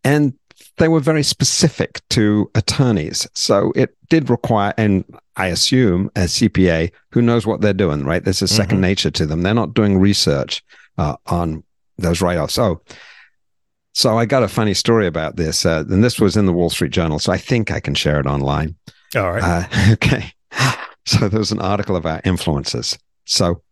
[0.05, 0.35] and
[0.77, 3.29] they were very specific to attorneys.
[3.35, 5.05] So it did require, and
[5.37, 8.25] I assume, a CPA who knows what they're doing, right?
[8.25, 8.81] There's a 2nd mm-hmm.
[8.81, 9.43] nature to them.
[9.43, 10.63] They're not doing research
[10.99, 11.63] uh, on
[11.99, 12.59] those write offs.
[12.59, 12.81] Oh,
[13.93, 16.71] so I got a funny story about this, uh, and this was in the Wall
[16.71, 17.21] Street Journal.
[17.21, 18.75] So I think I can share it online.
[19.15, 19.43] All right.
[19.43, 20.33] Uh, okay.
[21.07, 22.99] So there's an article about influencers.
[23.27, 23.63] So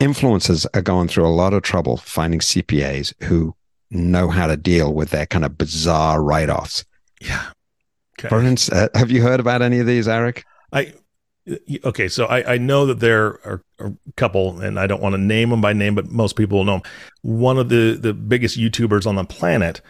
[0.00, 3.54] influencers are going through a lot of trouble finding CPAs who
[3.90, 6.84] know how to deal with their kind of bizarre write offs.
[7.20, 7.46] Yeah.
[8.18, 8.28] Okay.
[8.28, 10.44] For instance, uh, have you heard about any of these, Eric?
[10.72, 10.92] I
[11.84, 15.14] okay, so I, I know that there are, are, a couple, and I don't want
[15.14, 16.90] to name them by name, but most people will know them.
[17.22, 19.80] One of the the biggest YouTubers on the planet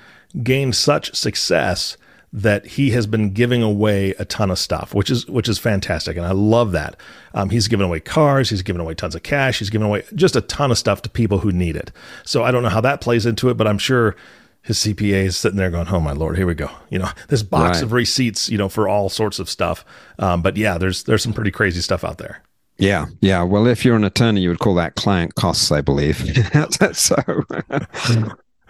[0.43, 1.97] gained such success
[2.33, 6.17] that he has been giving away a ton of stuff, which is which is fantastic,
[6.17, 6.97] and I love that.
[7.35, 10.37] Um, he's given away cars, he's given away tons of cash, he's given away just
[10.37, 11.91] a ton of stuff to people who need it.
[12.25, 14.15] So I don't know how that plays into it, but I'm sure
[14.63, 17.43] his CPA is sitting there going, "Oh my lord, here we go." You know, this
[17.43, 17.85] box right.
[17.85, 19.85] of receipts, you know, for all sorts of stuff.
[20.19, 22.43] Um, but yeah, there's there's some pretty crazy stuff out there.
[22.77, 23.43] Yeah, yeah.
[23.43, 26.19] Well, if you're an attorney, you would call that client costs, I believe.
[26.93, 27.17] so,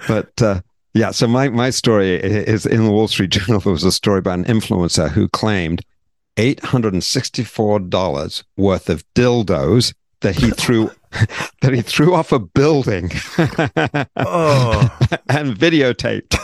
[0.08, 0.60] but uh,
[0.98, 1.12] yeah.
[1.12, 3.60] So my, my story is in the Wall Street Journal.
[3.68, 5.82] There was a story about an influencer who claimed
[6.36, 10.90] $864 worth of dildos that he threw
[11.62, 13.10] that he threw off a building
[14.16, 14.98] oh.
[15.28, 16.36] and videotaped.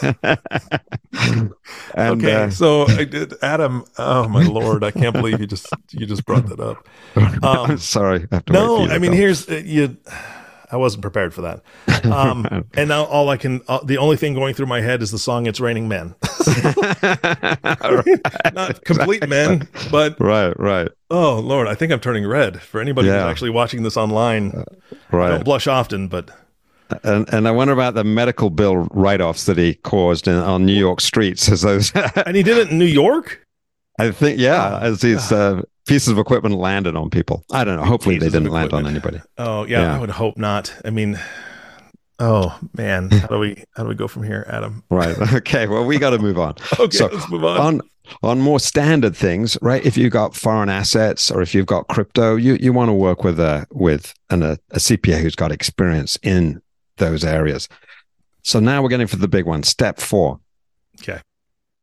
[1.94, 3.84] and, okay, uh, so I did, Adam.
[3.98, 6.88] Oh my lord, I can't believe you just you just brought that up.
[7.14, 8.26] Um, I'm sorry.
[8.32, 9.98] I no, I mean here's uh, you.
[10.74, 11.62] I wasn't prepared for that.
[12.04, 15.10] Um, and now all I can, uh, the only thing going through my head is
[15.10, 16.14] the song "It's Raining Men."
[18.52, 20.88] Not complete men, but right, right.
[21.10, 22.60] Oh Lord, I think I'm turning red.
[22.60, 23.22] For anybody yeah.
[23.22, 24.64] who's actually watching this online, uh,
[25.10, 25.28] right.
[25.28, 26.30] I don't blush often, but.
[27.02, 30.74] And, and I wonder about the medical bill write-offs that he caused in, on New
[30.74, 31.90] York streets as those.
[32.26, 33.44] and he did it in New York.
[33.98, 37.44] I think, yeah, as these uh, pieces of equipment landed on people.
[37.50, 37.84] I don't know.
[37.84, 39.20] Hopefully, pieces they didn't land on anybody.
[39.38, 40.74] Oh yeah, yeah, I would hope not.
[40.84, 41.18] I mean,
[42.18, 44.84] oh man, how do we how do we go from here, Adam?
[44.90, 45.16] Right.
[45.34, 45.66] Okay.
[45.66, 46.54] Well, we got to move on.
[46.78, 47.60] okay, so let's move on.
[47.60, 47.80] On
[48.22, 49.84] on more standard things, right?
[49.84, 53.24] If you've got foreign assets or if you've got crypto, you you want to work
[53.24, 56.60] with a with an, a, a CPA who's got experience in
[56.98, 57.68] those areas.
[58.42, 59.62] So now we're getting for the big one.
[59.62, 60.40] Step four.
[61.00, 61.20] Okay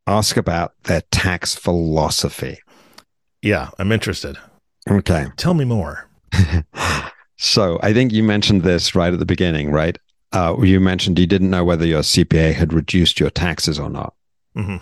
[0.07, 2.59] ask about their tax philosophy.
[3.41, 4.37] Yeah, I'm interested.
[4.89, 5.27] Okay.
[5.37, 6.09] Tell me more.
[7.43, 9.97] So I think you mentioned this right at the beginning, right?
[10.31, 14.13] Uh, you mentioned you didn't know whether your CPA had reduced your taxes or not.
[14.55, 14.77] Mm-hmm.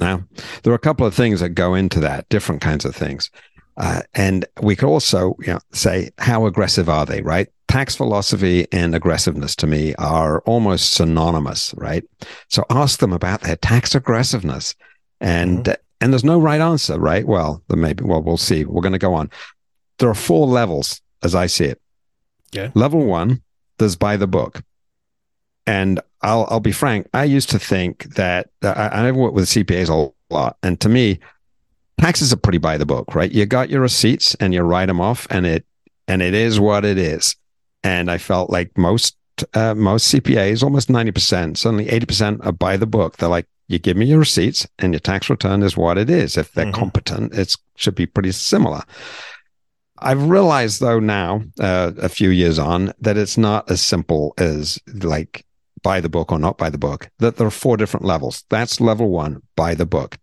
[0.00, 0.24] Now,
[0.62, 3.30] there are a couple of things that go into that, different kinds of things.
[3.76, 7.46] Uh, and we could also you know, say, how aggressive are they, right?
[7.68, 12.02] Tax philosophy and aggressiveness to me are almost synonymous, right?
[12.48, 14.74] So ask them about their tax aggressiveness.
[15.20, 15.80] And mm-hmm.
[16.00, 17.26] And there's no right answer, right?
[17.26, 18.64] Well, there maybe well, we'll see.
[18.64, 19.30] We're going to go on.
[19.98, 21.80] There are four levels as I see it.
[22.52, 22.70] Yeah.
[22.74, 23.42] Level one,
[23.78, 24.62] there's by the book.
[25.66, 27.08] And I'll I'll be frank.
[27.14, 31.20] I used to think that I, I've worked with CPAs a lot, and to me,
[32.00, 33.30] taxes are pretty by the book, right?
[33.30, 35.64] You got your receipts and you write them off, and it
[36.08, 37.36] and it is what it is.
[37.84, 39.16] And I felt like most
[39.54, 43.16] uh, most CPAs, almost ninety percent, certainly eighty percent, are by the book.
[43.16, 46.36] They're like, you give me your receipts, and your tax return is what it is.
[46.36, 46.74] If they're mm-hmm.
[46.74, 48.82] competent, it should be pretty similar.
[49.98, 54.80] I've realized though now, uh, a few years on, that it's not as simple as
[55.04, 55.44] like
[55.82, 57.10] buy the book or not buy the book.
[57.18, 58.44] That there are four different levels.
[58.48, 60.18] That's level one, buy the book.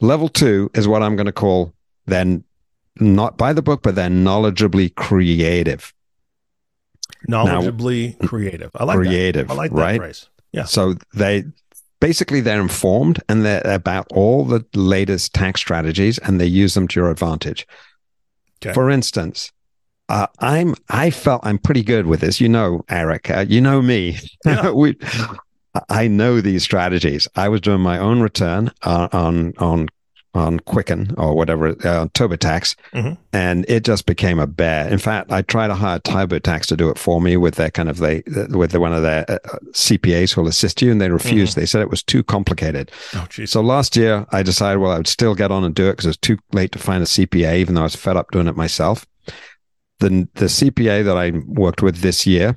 [0.00, 1.72] Level two is what I'm going to call
[2.06, 2.42] then
[2.98, 5.94] not buy the book, but then knowledgeably creative.
[7.28, 8.70] Knowledgeably now, creative.
[8.74, 9.48] I like creative.
[9.48, 9.54] That.
[9.54, 9.98] I like that right?
[9.98, 10.28] phrase.
[10.52, 10.64] Yeah.
[10.64, 11.44] So they
[12.00, 16.88] basically they're informed and they're about all the latest tax strategies and they use them
[16.88, 17.66] to your advantage.
[18.62, 18.72] Okay.
[18.72, 19.52] For instance,
[20.08, 22.40] uh, I'm I felt I'm pretty good with this.
[22.40, 23.30] You know, Eric.
[23.30, 24.18] Uh, you know me.
[24.44, 24.70] Yeah.
[24.74, 24.96] we,
[25.88, 27.28] I know these strategies.
[27.36, 29.88] I was doing my own return uh, on on
[30.38, 33.14] on Quicken or whatever uh, TurboTax, mm-hmm.
[33.32, 34.88] and it just became a bear.
[34.88, 37.88] In fact, I tried to hire TurboTax to do it for me with their kind
[37.88, 39.38] of they with the, one of their uh,
[39.72, 41.52] CPAs who will assist you, and they refused.
[41.52, 41.60] Mm-hmm.
[41.60, 42.90] They said it was too complicated.
[43.14, 43.50] Oh, geez.
[43.50, 46.06] So last year, I decided well I would still get on and do it because
[46.06, 48.46] it was too late to find a CPA, even though I was fed up doing
[48.46, 49.06] it myself.
[49.98, 52.54] The the CPA that I worked with this year,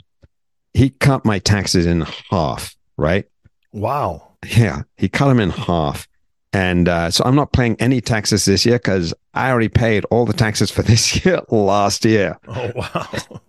[0.73, 2.75] he cut my taxes in half.
[2.97, 3.25] Right?
[3.73, 4.27] Wow.
[4.45, 6.07] Yeah, he cut them in half.
[6.53, 10.25] And uh, so I'm not paying any taxes this year because I already paid all
[10.25, 12.37] the taxes for this year last year.
[12.47, 13.41] Oh wow!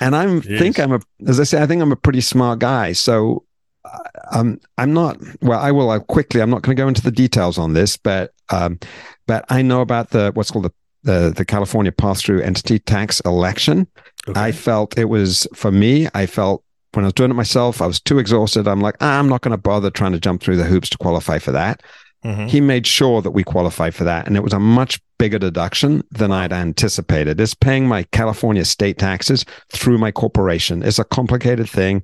[0.00, 2.92] and I think I'm a, as I say, I think I'm a pretty smart guy.
[2.92, 3.44] So
[3.84, 3.98] uh,
[4.32, 5.18] um, I'm not.
[5.40, 6.42] Well, I will uh, quickly.
[6.42, 8.78] I'm not going to go into the details on this, but um,
[9.26, 10.72] but I know about the what's called the
[11.04, 13.86] the, the California pass through entity tax election.
[14.26, 14.40] Okay.
[14.40, 16.08] I felt it was for me.
[16.14, 16.64] I felt
[16.96, 18.68] when I was doing it myself, I was too exhausted.
[18.68, 20.98] I'm like, ah, I'm not going to bother trying to jump through the hoops to
[20.98, 21.82] qualify for that.
[22.24, 22.46] Mm-hmm.
[22.46, 24.26] He made sure that we qualified for that.
[24.26, 27.38] And it was a much bigger deduction than I'd anticipated.
[27.38, 30.82] It's paying my California state taxes through my corporation.
[30.82, 32.02] It's a complicated thing.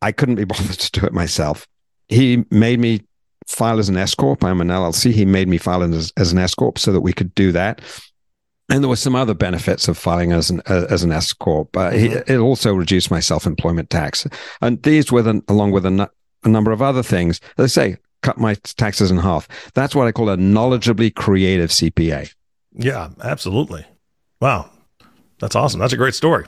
[0.00, 1.66] I couldn't be bothered to do it myself.
[2.08, 3.02] He made me
[3.46, 4.42] file as an S Corp.
[4.42, 5.12] I'm an LLC.
[5.12, 7.82] He made me file as, as an S Corp so that we could do that
[8.70, 11.76] and there were some other benefits of filing as an uh, as an S corp.
[11.76, 11.90] Uh.
[11.92, 14.26] It also reduced my self employment tax,
[14.60, 16.10] and these with an, along with a,
[16.44, 17.40] a number of other things.
[17.56, 19.48] They say cut my taxes in half.
[19.74, 22.32] That's what I call a knowledgeably creative CPA.
[22.72, 23.84] Yeah, absolutely.
[24.40, 24.70] Wow,
[25.38, 25.80] that's awesome.
[25.80, 26.46] That's a great story.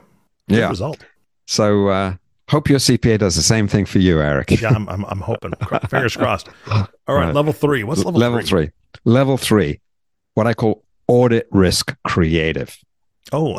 [0.49, 0.69] Good yeah.
[0.69, 1.05] result.
[1.47, 2.15] So uh,
[2.49, 4.51] hope your CPA does the same thing for you, Eric.
[4.51, 5.53] yeah, I'm, I'm, I'm hoping.
[5.91, 6.49] Fingers crossed.
[6.71, 7.85] All right, right, level three.
[7.85, 8.67] What's level, level three?
[8.67, 8.71] three?
[9.05, 9.81] Level three.
[10.35, 12.77] What I call audit risk creative.
[13.33, 13.59] Oh,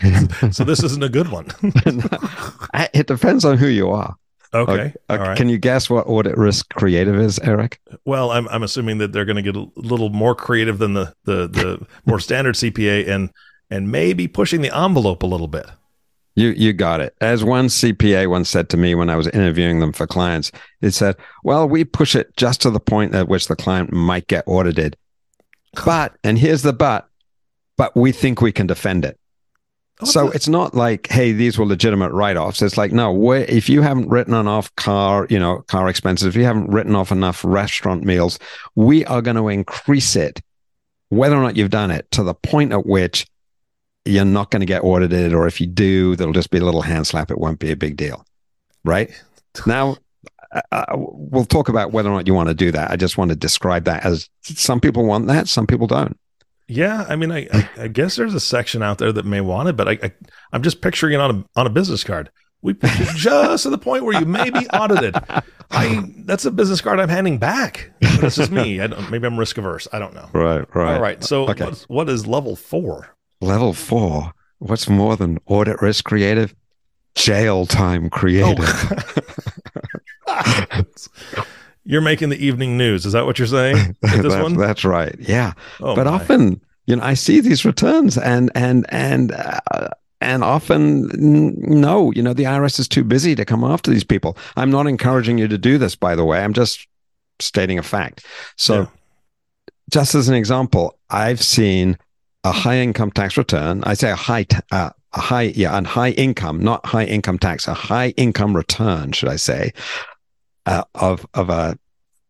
[0.50, 1.48] so this isn't a good one.
[2.94, 4.16] it depends on who you are.
[4.54, 4.92] Okay.
[5.08, 7.80] Uh, Can you guess what audit risk creative is, Eric?
[8.04, 11.14] Well, I'm I'm assuming that they're going to get a little more creative than the
[11.24, 13.30] the the more standard CPA and
[13.70, 15.66] and maybe pushing the envelope a little bit.
[16.34, 17.14] You you got it.
[17.20, 20.90] As one CPA once said to me when I was interviewing them for clients, it
[20.92, 24.44] said, "Well, we push it just to the point at which the client might get
[24.46, 24.96] audited,
[25.84, 27.08] but, and here's the but,
[27.76, 29.18] but we think we can defend it.
[30.04, 32.60] so it's not like, hey, these were legitimate write-offs.
[32.60, 36.44] It's like, no, if you haven't written off car, you know, car expenses, if you
[36.44, 38.38] haven't written off enough restaurant meals,
[38.74, 40.40] we are going to increase it,
[41.08, 43.26] whether or not you've done it, to the point at which
[44.04, 46.82] you're not going to get audited, or if you do, there'll just be a little
[46.82, 47.30] hand slap.
[47.30, 48.24] It won't be a big deal,
[48.84, 49.10] right?
[49.66, 49.98] Now,
[50.52, 52.90] uh, uh, we'll talk about whether or not you want to do that.
[52.90, 56.18] I just want to describe that as some people want that, some people don't.
[56.68, 59.68] Yeah, I mean, I, I, I guess there's a section out there that may want
[59.68, 60.12] it, but I, I
[60.52, 62.30] am just picturing it on a on a business card.
[62.62, 65.16] We just to the point where you may be audited.
[65.70, 67.90] I that's a business card I'm handing back.
[68.20, 68.80] This is me.
[68.80, 69.88] I don't, maybe I'm risk averse.
[69.92, 70.28] I don't know.
[70.32, 70.94] Right, right.
[70.94, 71.24] All right.
[71.24, 71.64] So okay.
[71.64, 73.16] what's, what is level four?
[73.40, 74.32] Level four.
[74.58, 76.54] What's more than audit risk creative?
[77.16, 78.64] Jail time creative.
[78.64, 79.70] Oh.
[81.84, 83.06] you're making the evening news.
[83.06, 83.96] Is that what you're saying?
[84.02, 84.56] this one?
[84.56, 85.14] That's right.
[85.18, 85.52] Yeah.
[85.80, 86.12] Oh but my.
[86.12, 89.88] often, you know, I see these returns and and and uh,
[90.22, 94.36] and often no you know the irs is too busy to come after these people
[94.56, 96.86] i'm not encouraging you to do this by the way i'm just
[97.40, 98.24] stating a fact
[98.56, 98.86] so yeah.
[99.90, 101.98] just as an example i've seen
[102.44, 105.86] a high income tax return i say a high t- uh, a high yeah and
[105.86, 109.72] high income not high income tax a high income return should i say
[110.66, 111.78] uh, of of a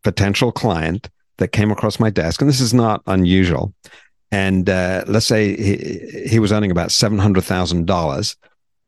[0.03, 3.73] potential client that came across my desk and this is not unusual
[4.33, 8.37] and uh, let's say he, he was earning about $700,000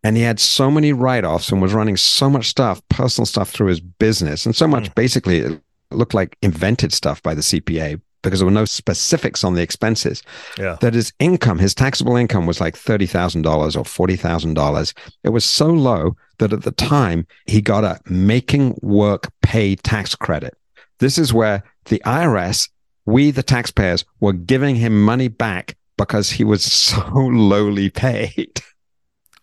[0.02, 3.68] and he had so many write-offs and was running so much stuff, personal stuff through
[3.68, 4.94] his business and so much mm.
[4.94, 9.52] basically it looked like invented stuff by the CPA because there were no specifics on
[9.52, 10.22] the expenses.
[10.58, 10.78] Yeah.
[10.80, 13.44] That his income, his taxable income was like $30,000
[13.76, 14.94] or $40,000.
[15.22, 20.16] It was so low that at the time he got a making work pay tax
[20.16, 20.58] credit.
[20.98, 22.68] This is where the IRS
[23.06, 28.60] we, the taxpayers, were giving him money back because he was so lowly paid.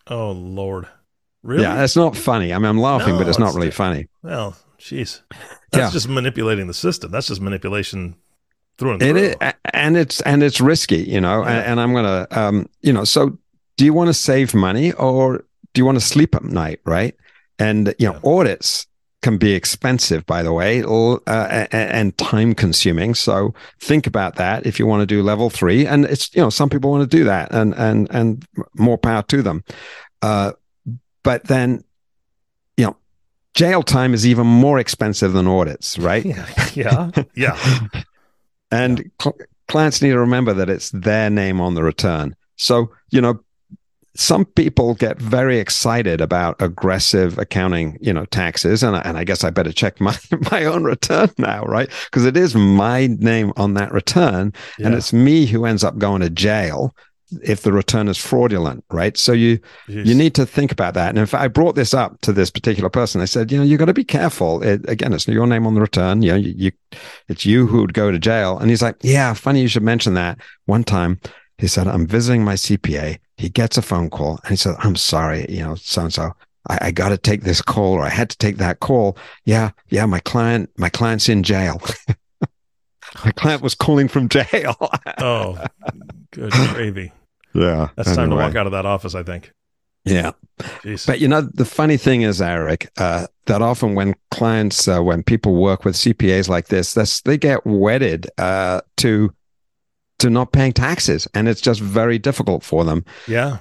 [0.06, 0.86] Oh, Lord.
[1.42, 1.62] Really?
[1.62, 2.52] Yeah, it's not funny.
[2.52, 4.08] I mean, I'm laughing, no, but it's, it's not really funny.
[4.22, 5.22] Well, jeez.
[5.70, 5.90] That's yeah.
[5.90, 7.10] just manipulating the system.
[7.10, 8.16] That's just manipulation
[8.76, 9.16] through and through.
[9.16, 11.42] It is, and it's and it's risky, you know.
[11.42, 11.50] Yeah.
[11.50, 13.04] And, and, I'm gonna, um, you know.
[13.04, 13.38] So,
[13.76, 15.38] do you want to save money or
[15.72, 17.16] do you want to sleep at night, right?
[17.58, 18.30] And you know, yeah.
[18.30, 18.86] audits
[19.22, 23.14] can be expensive, by the way, uh, and time consuming.
[23.14, 25.86] So think about that if you want to do level three.
[25.86, 29.22] And it's, you know, some people want to do that and, and, and more power
[29.22, 29.64] to them.
[30.20, 30.52] Uh,
[31.22, 31.84] but then,
[32.76, 32.96] you know,
[33.54, 36.24] jail time is even more expensive than audits, right?
[36.74, 37.10] Yeah.
[37.14, 37.24] Yeah.
[37.34, 38.02] yeah.
[38.70, 39.10] and.
[39.20, 39.36] Cl-
[39.72, 42.36] clients need to remember that it's their name on the return.
[42.56, 43.40] So, you know,
[44.14, 49.24] some people get very excited about aggressive accounting, you know, taxes, and I, and I
[49.24, 50.16] guess I better check my
[50.50, 51.90] my own return now, right?
[52.06, 54.86] Because it is my name on that return, yeah.
[54.86, 56.94] and it's me who ends up going to jail
[57.42, 59.16] if the return is fraudulent, right?
[59.16, 61.08] So you you need to think about that.
[61.08, 63.20] And in fact, I brought this up to this particular person.
[63.20, 64.62] I said, you know, you got to be careful.
[64.62, 66.22] It, again, it's your name on the return.
[66.22, 66.72] You know, you, you
[67.28, 68.58] it's you who would go to jail.
[68.58, 70.38] And he's like, yeah, funny you should mention that.
[70.66, 71.20] One time,
[71.58, 74.94] he said, I'm visiting my CPA he gets a phone call and he said, I'm
[74.94, 76.32] sorry, you know, so and so.
[76.70, 79.18] I, I got to take this call or I had to take that call.
[79.44, 81.82] Yeah, yeah, my client, my client's in jail.
[83.24, 84.76] my client was calling from jail.
[85.18, 85.58] oh,
[86.30, 87.10] good gravy.
[87.52, 87.88] Yeah.
[87.96, 88.22] That's anyway.
[88.22, 89.50] time to walk out of that office, I think.
[90.04, 90.32] Yeah.
[90.60, 91.04] Jeez.
[91.04, 95.24] But you know, the funny thing is, Eric, uh, that often when clients, uh, when
[95.24, 99.34] people work with CPAs like this, this they get wedded uh, to
[100.22, 103.04] to not paying taxes, and it's just very difficult for them.
[103.28, 103.58] Yeah,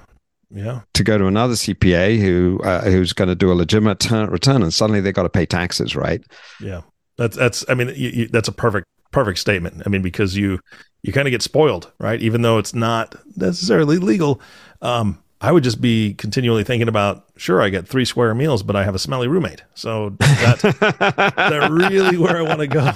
[0.49, 0.81] yeah.
[0.93, 4.73] To go to another CPA who uh, who's going to do a legitimate return, and
[4.73, 6.23] suddenly they've got to pay taxes, right?
[6.59, 6.81] Yeah,
[7.17, 7.65] that's that's.
[7.67, 9.81] I mean, you, you, that's a perfect perfect statement.
[9.85, 10.59] I mean, because you
[11.03, 12.21] you kind of get spoiled, right?
[12.21, 14.39] Even though it's not necessarily legal.
[14.81, 18.75] Um, I would just be continually thinking about, sure, I get three square meals, but
[18.75, 19.63] I have a smelly roommate.
[19.73, 22.91] So that's that really where I want to go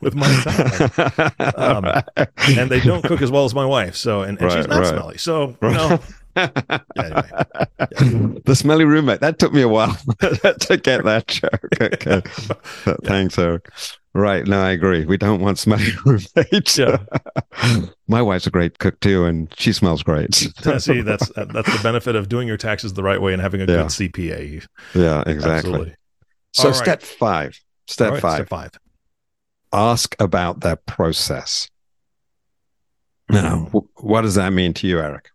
[0.00, 1.52] with my time.
[1.56, 1.84] Um,
[2.56, 3.96] and they don't cook as well as my wife.
[3.96, 4.86] So, and, and right, she's not right.
[4.86, 5.18] smelly.
[5.18, 6.00] So, you know,
[6.36, 7.30] yeah, anyway.
[7.30, 7.44] yeah.
[8.44, 9.20] The smelly roommate.
[9.20, 11.68] That took me a while to get that joke.
[11.80, 12.22] Okay.
[13.04, 13.68] Thanks, Eric.
[14.14, 14.46] Right.
[14.46, 15.04] No, I agree.
[15.04, 16.78] We don't want smelly roommates.
[16.78, 16.98] Yeah.
[18.08, 20.34] My wife's a great cook too, and she smells great.
[20.34, 20.50] See,
[21.00, 23.76] that's that's the benefit of doing your taxes the right way and having a yeah.
[23.76, 24.66] good CPA.
[24.94, 25.50] Yeah, exactly.
[25.50, 25.96] Absolutely.
[26.52, 26.76] So, right.
[26.76, 27.60] step five.
[27.88, 28.34] Step right, five.
[28.36, 28.70] Step five.
[29.72, 31.68] Ask about their process.
[33.28, 33.86] Now, mm.
[33.96, 35.30] what does that mean to you, Eric?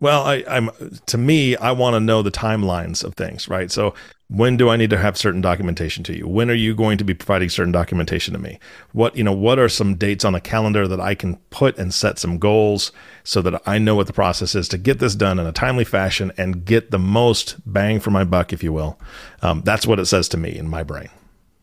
[0.00, 0.70] Well, I, am
[1.06, 3.70] to me, I want to know the timelines of things, right?
[3.70, 3.94] So
[4.28, 6.26] when do I need to have certain documentation to you?
[6.26, 8.58] When are you going to be providing certain documentation to me?
[8.92, 11.94] What, you know, what are some dates on the calendar that I can put and
[11.94, 12.90] set some goals
[13.22, 15.84] so that I know what the process is to get this done in a timely
[15.84, 18.98] fashion and get the most bang for my buck, if you will.
[19.42, 21.08] Um, that's what it says to me in my brain.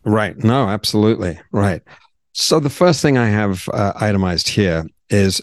[0.05, 0.37] Right.
[0.41, 1.39] No, absolutely.
[1.51, 1.81] Right.
[2.31, 5.41] So the first thing I have uh, itemized here is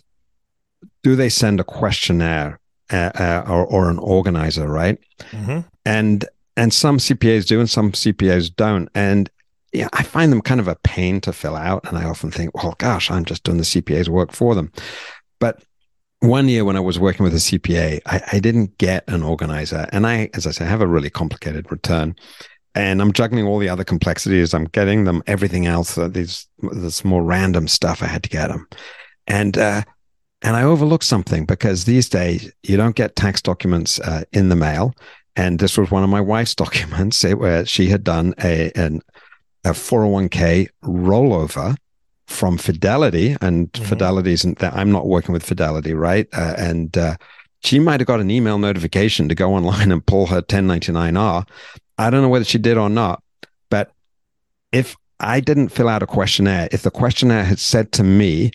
[1.02, 2.58] do they send a questionnaire
[2.90, 4.98] uh, uh, or, or an organizer, right?
[5.30, 5.60] Mm-hmm.
[5.84, 6.24] And
[6.56, 8.88] and some CPAs do, and some CPAs don't.
[8.94, 9.30] And
[9.72, 11.86] yeah, I find them kind of a pain to fill out.
[11.86, 14.72] And I often think, well, gosh, I'm just doing the CPA's work for them.
[15.38, 15.62] But
[16.20, 19.88] one year when I was working with a CPA, I, I didn't get an organizer.
[19.92, 22.14] And I, as I say, have a really complicated return.
[22.74, 24.54] And I'm juggling all the other complexities.
[24.54, 25.98] I'm getting them everything else.
[25.98, 28.68] Uh, these this more random stuff I had to get them.
[29.26, 29.82] And uh,
[30.42, 34.56] and I overlooked something because these days you don't get tax documents uh, in the
[34.56, 34.94] mail.
[35.36, 39.02] And this was one of my wife's documents where she had done a, an,
[39.64, 41.76] a 401k rollover
[42.26, 43.36] from Fidelity.
[43.40, 43.84] And mm-hmm.
[43.84, 46.28] Fidelity isn't that I'm not working with Fidelity, right?
[46.32, 47.16] Uh, and uh,
[47.62, 51.46] she might have got an email notification to go online and pull her 1099R.
[51.98, 53.22] I don't know whether she did or not,
[53.68, 53.92] but
[54.72, 58.52] if I didn't fill out a questionnaire, if the questionnaire had said to me,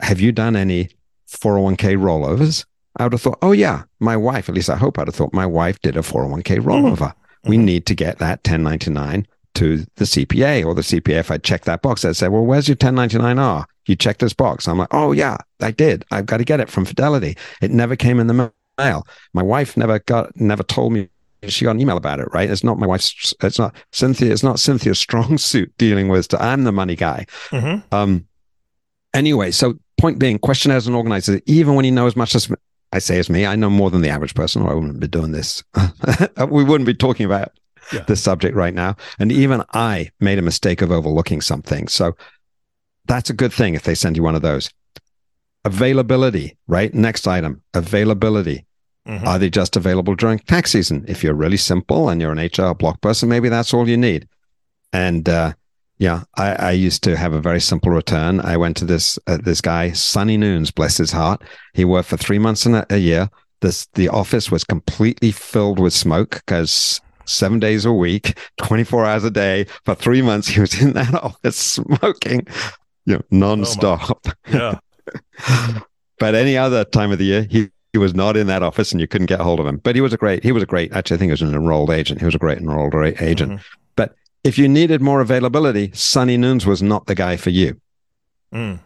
[0.00, 0.90] Have you done any
[1.28, 2.64] 401k rollovers?
[2.96, 5.32] I would have thought, Oh, yeah, my wife, at least I hope I'd have thought
[5.32, 6.68] my wife did a 401k mm-hmm.
[6.68, 6.96] rollover.
[6.96, 7.50] Mm-hmm.
[7.50, 11.18] We need to get that 1099 to the CPA or the CPA.
[11.20, 13.64] If I check that box, I'd say, Well, where's your 1099R?
[13.86, 14.66] You check this box.
[14.66, 16.04] I'm like, Oh, yeah, I did.
[16.10, 17.36] I've got to get it from Fidelity.
[17.60, 19.06] It never came in the mail.
[19.32, 21.08] My wife never got, never told me
[21.48, 22.50] she got an email about it, right?
[22.50, 23.34] It's not my wife's.
[23.42, 24.32] It's not Cynthia.
[24.32, 26.32] It's not Cynthia's strong suit dealing with.
[26.34, 27.26] I'm the money guy.
[27.50, 27.94] Mm-hmm.
[27.94, 28.26] Um.
[29.12, 32.50] Anyway, so point being, questionnaires and organizers, even when you know as much as
[32.94, 35.08] I say as me, I know more than the average person, or I wouldn't be
[35.08, 35.64] doing this.
[36.48, 37.50] we wouldn't be talking about
[37.92, 38.04] yeah.
[38.06, 38.94] this subject right now.
[39.18, 41.88] And even I made a mistake of overlooking something.
[41.88, 42.16] So
[43.06, 44.70] that's a good thing if they send you one of those.
[45.64, 46.94] Availability, right?
[46.94, 48.64] Next item, availability.
[49.08, 49.26] Mm-hmm.
[49.26, 51.04] Are they just available during tax season?
[51.08, 54.28] If you're really simple and you're an H&R Block person, maybe that's all you need.
[54.92, 55.54] And uh,
[55.98, 58.40] yeah, I, I, used to have a very simple return.
[58.40, 61.42] I went to this uh, this guy, Sunny Noons, bless his heart.
[61.72, 63.30] He worked for three months in a, a year.
[63.60, 69.24] This the office was completely filled with smoke because seven days a week, 24 hours
[69.24, 72.46] a day for three months, he was in that office smoking,
[73.06, 74.18] you know, nonstop.
[74.26, 74.78] Oh yeah.
[76.18, 79.00] but any other time of the year, he he was not in that office and
[79.00, 79.76] you couldn't get hold of him.
[79.76, 81.54] But he was a great, he was a great, actually, I think he was an
[81.54, 82.18] enrolled agent.
[82.18, 83.52] He was a great enrolled agent.
[83.52, 83.83] Mm-hmm.
[84.44, 87.80] If you needed more availability, Sunny Noons was not the guy for you.
[88.52, 88.80] Mm.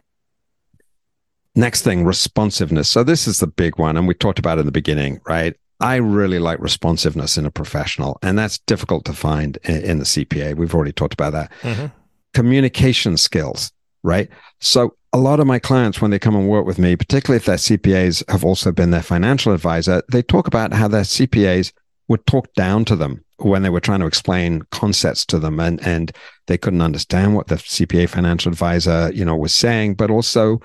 [1.57, 2.89] Next thing, responsiveness.
[2.89, 3.97] So this is the big one.
[3.97, 5.57] And we talked about in the beginning, right?
[5.81, 10.05] I really like responsiveness in a professional, and that's difficult to find in, in the
[10.05, 10.57] CPA.
[10.57, 11.53] We've already talked about that.
[11.63, 11.87] Mm-hmm.
[12.35, 14.29] Communication skills, right?
[14.61, 17.47] So a lot of my clients, when they come and work with me, particularly if
[17.47, 21.73] their CPAs have also been their financial advisor, they talk about how their CPAs
[22.09, 25.85] would talk down to them when they were trying to explain concepts to them and,
[25.87, 26.13] and
[26.47, 30.61] they couldn't understand what the CPA financial advisor, you know, was saying, but also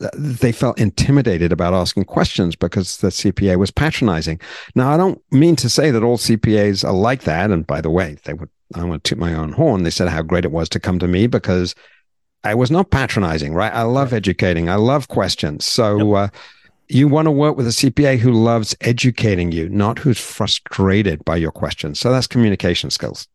[0.00, 4.40] uh, they felt intimidated about asking questions because the CPA was patronizing.
[4.74, 7.50] Now, I don't mean to say that all CPAs are like that.
[7.50, 9.82] And by the way, they would, I want to toot my own horn.
[9.82, 11.74] They said how great it was to come to me because
[12.44, 13.72] I was not patronizing, right?
[13.72, 14.68] I love educating.
[14.68, 15.64] I love questions.
[15.64, 16.30] So yep.
[16.32, 16.38] uh,
[16.88, 21.36] you want to work with a CPA who loves educating you, not who's frustrated by
[21.36, 21.98] your questions.
[21.98, 23.26] So that's communication skills.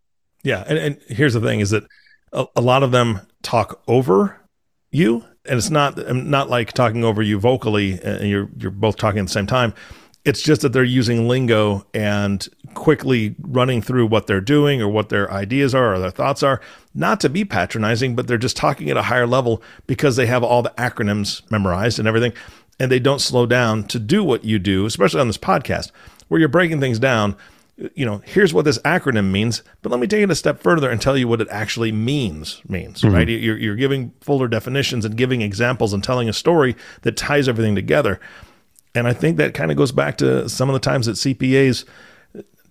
[0.43, 1.83] Yeah, and, and here's the thing: is that
[2.31, 4.39] a, a, lot of them talk over
[4.91, 8.71] you, and it's not um, not like talking over you vocally, uh, and you're you're
[8.71, 9.73] both talking at the same time.
[10.25, 15.09] It's just that they're using lingo and quickly running through what they're doing or what
[15.09, 16.61] their ideas are or their thoughts are,
[16.93, 20.43] not to be patronizing, but they're just talking at a higher level because they have
[20.43, 22.33] all the acronyms memorized and everything.
[22.79, 25.91] And they don't slow down to do what you do, especially on this podcast,
[26.27, 27.35] where you're breaking things down.
[27.93, 30.89] You know, here's what this acronym means, but let me take it a step further
[30.89, 32.61] and tell you what it actually means.
[32.67, 33.15] Means mm-hmm.
[33.15, 33.27] right?
[33.27, 37.75] You're, you're giving fuller definitions and giving examples and telling a story that ties everything
[37.75, 38.19] together.
[38.95, 41.85] And I think that kind of goes back to some of the times that CPAs,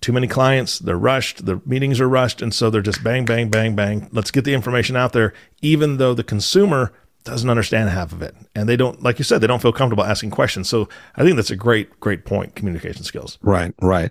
[0.00, 2.42] too many clients, they're rushed, the meetings are rushed.
[2.42, 4.08] And so they're just bang, bang, bang, bang.
[4.12, 5.32] Let's get the information out there,
[5.62, 6.92] even though the consumer
[7.28, 8.34] doesn't understand half of it.
[8.54, 10.68] And they don't, like you said, they don't feel comfortable asking questions.
[10.68, 13.38] So I think that's a great, great point communication skills.
[13.42, 14.10] Right, right.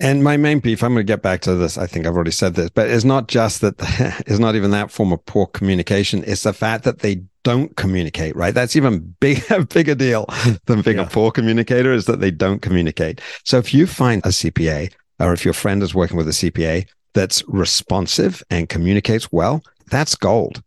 [0.00, 1.78] And my main beef, I'm going to get back to this.
[1.78, 3.74] I think I've already said this, but it's not just that,
[4.26, 6.24] it's not even that form of poor communication.
[6.26, 8.52] It's the fact that they don't communicate, right?
[8.52, 10.26] That's even bigger, bigger deal
[10.66, 11.04] than being yeah.
[11.04, 13.20] a poor communicator is that they don't communicate.
[13.44, 16.88] So if you find a CPA or if your friend is working with a CPA
[17.14, 20.62] that's responsive and communicates well, that's gold.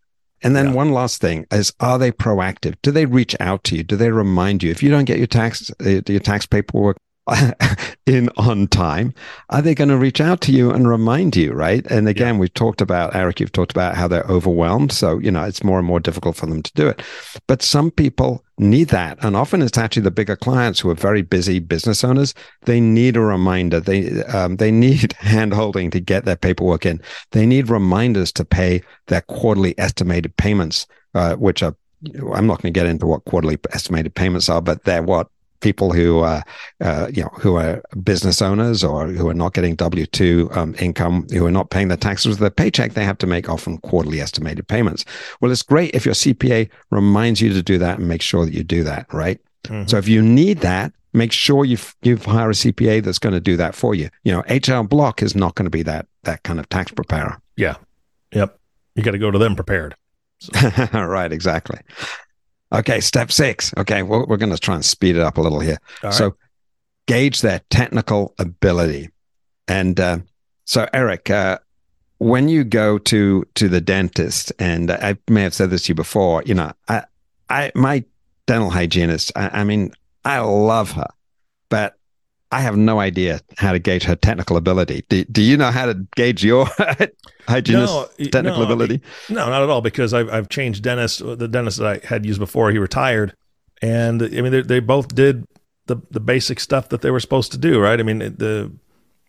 [0.46, 0.74] And then yeah.
[0.74, 2.76] one last thing is, are they proactive?
[2.84, 3.84] Do they reach out to you?
[3.84, 6.98] Do they remind you if you don't get your tax, uh, your tax paperwork
[8.06, 9.14] in on time,
[9.50, 11.86] are they going to reach out to you and remind you, right?
[11.88, 12.42] And again, yeah.
[12.42, 14.92] we've talked about, Eric, you've talked about how they're overwhelmed.
[14.92, 17.02] So, you know, it's more and more difficult for them to do it.
[17.48, 19.18] But some people need that.
[19.24, 22.34] And often it's actually the bigger clients who are very busy business owners.
[22.64, 23.80] They need a reminder.
[23.80, 27.02] They, um, they need hand holding to get their paperwork in.
[27.32, 31.76] They need reminders to pay their quarterly estimated payments, uh, which are
[32.34, 35.28] I'm not going to get into what quarterly estimated payments are, but they're what
[35.66, 36.42] people who uh,
[36.80, 40.76] uh, you know who are business owners or who are not getting W two um,
[40.78, 43.80] income, who are not paying their taxes with their paycheck, they have to make often
[43.80, 45.06] quarterly estimated payments.
[45.42, 48.54] Well, it's great if your CPA reminds you to do that and make sure that
[48.54, 49.40] you do that, right?
[49.64, 49.88] Mm-hmm.
[49.88, 53.42] So if you need that, make sure you you hire a CPA that's going to
[53.42, 54.10] do that for you.
[54.24, 57.42] You know, H&R Block is not going to be that that kind of tax preparer.
[57.58, 57.78] Yeah.
[58.34, 58.60] Yep.
[58.94, 59.96] You got to go to them prepared.
[60.40, 60.52] So.
[60.94, 61.32] right.
[61.32, 61.80] Exactly.
[62.76, 63.74] Okay, step six.
[63.78, 65.78] Okay, we're, we're going to try and speed it up a little here.
[66.12, 66.36] so,
[67.08, 69.10] gauge their technical ability.
[69.68, 70.20] And uh,
[70.66, 71.60] so, Eric, uh,
[72.18, 75.96] when you go to to the dentist, and I may have said this to you
[75.96, 77.04] before, you know, I,
[77.50, 78.04] I my
[78.48, 79.92] dental hygienist, I, I mean,
[80.24, 81.10] I love her,
[81.70, 81.98] but
[82.52, 85.04] I have no idea how to gauge her technical ability.
[85.10, 86.66] Do, do you know how to gauge your
[87.48, 89.02] hygienist no, technical no, ability?
[89.30, 91.20] No, not at all, because I've, I've changed dentists.
[91.20, 93.36] The dentist that I had used before, he retired.
[93.82, 95.46] And I mean, they, they both did
[95.88, 98.00] the, the basic stuff that they were supposed to do, right?
[98.00, 98.72] I mean, the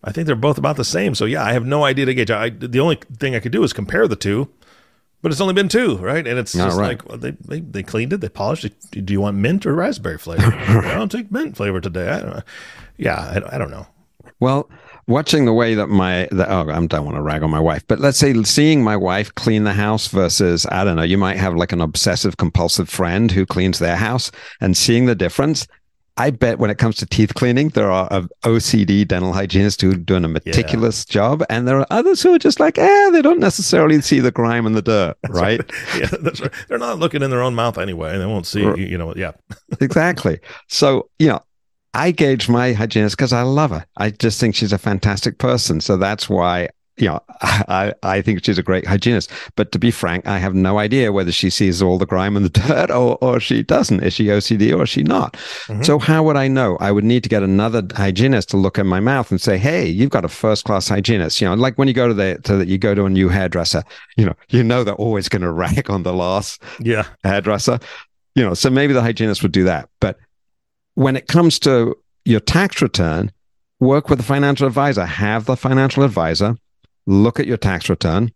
[0.05, 1.15] I think they're both about the same.
[1.15, 2.31] So yeah, I have no idea to gauge.
[2.31, 4.49] I, the only thing I could do is compare the two,
[5.21, 6.25] but it's only been two, right?
[6.25, 6.91] And it's just right.
[6.91, 8.75] like well, they, they they cleaned it, they polished it.
[9.05, 10.55] Do you want mint or raspberry flavor?
[10.55, 12.09] I don't take mint flavor today.
[12.09, 12.43] I don't know
[12.99, 13.87] yeah, I, I don't know.
[14.41, 14.69] Well,
[15.07, 17.83] watching the way that my the, oh I don't want to rag on my wife,
[17.87, 21.37] but let's say seeing my wife clean the house versus I don't know, you might
[21.37, 24.31] have like an obsessive compulsive friend who cleans their house
[24.61, 25.67] and seeing the difference.
[26.19, 28.09] I bet when it comes to teeth cleaning, there are
[28.43, 31.13] OCD dental hygienists who are doing a meticulous yeah.
[31.13, 34.31] job, and there are others who are just like, eh, they don't necessarily see the
[34.31, 35.61] grime and the dirt, right?
[35.61, 35.71] right?
[36.01, 36.53] Yeah, that's right.
[36.69, 39.33] They're not looking in their own mouth anyway, and they won't see, you know, yeah.
[39.81, 40.41] exactly.
[40.69, 41.43] So, you know,
[41.97, 43.87] I gauge my hygienist because I love her.
[43.97, 45.81] I just think she's a fantastic person.
[45.81, 46.69] So that's why,
[46.99, 49.31] you know, I, I think she's a great hygienist.
[49.57, 52.45] But to be frank, I have no idea whether she sees all the grime and
[52.45, 54.03] the dirt or, or she doesn't.
[54.03, 55.33] Is she OCD or is she not?
[55.69, 55.85] Mm-hmm.
[55.85, 56.77] So how would I know?
[56.81, 59.87] I would need to get another hygienist to look in my mouth and say, Hey,
[59.87, 61.41] you've got a first class hygienist.
[61.41, 63.31] You know, like when you go to the, to the, you go to a new
[63.31, 63.83] hairdresser,
[64.19, 67.07] you know, you know, they're always going to rag on the last yeah.
[67.25, 67.79] hairdresser,
[68.35, 69.89] you know, so maybe the hygienist would do that.
[69.99, 70.19] But
[70.97, 73.31] when it comes to your tax return,
[73.79, 75.05] work with a financial advisor.
[75.07, 76.57] Have the financial advisor
[77.07, 78.33] look at your tax return,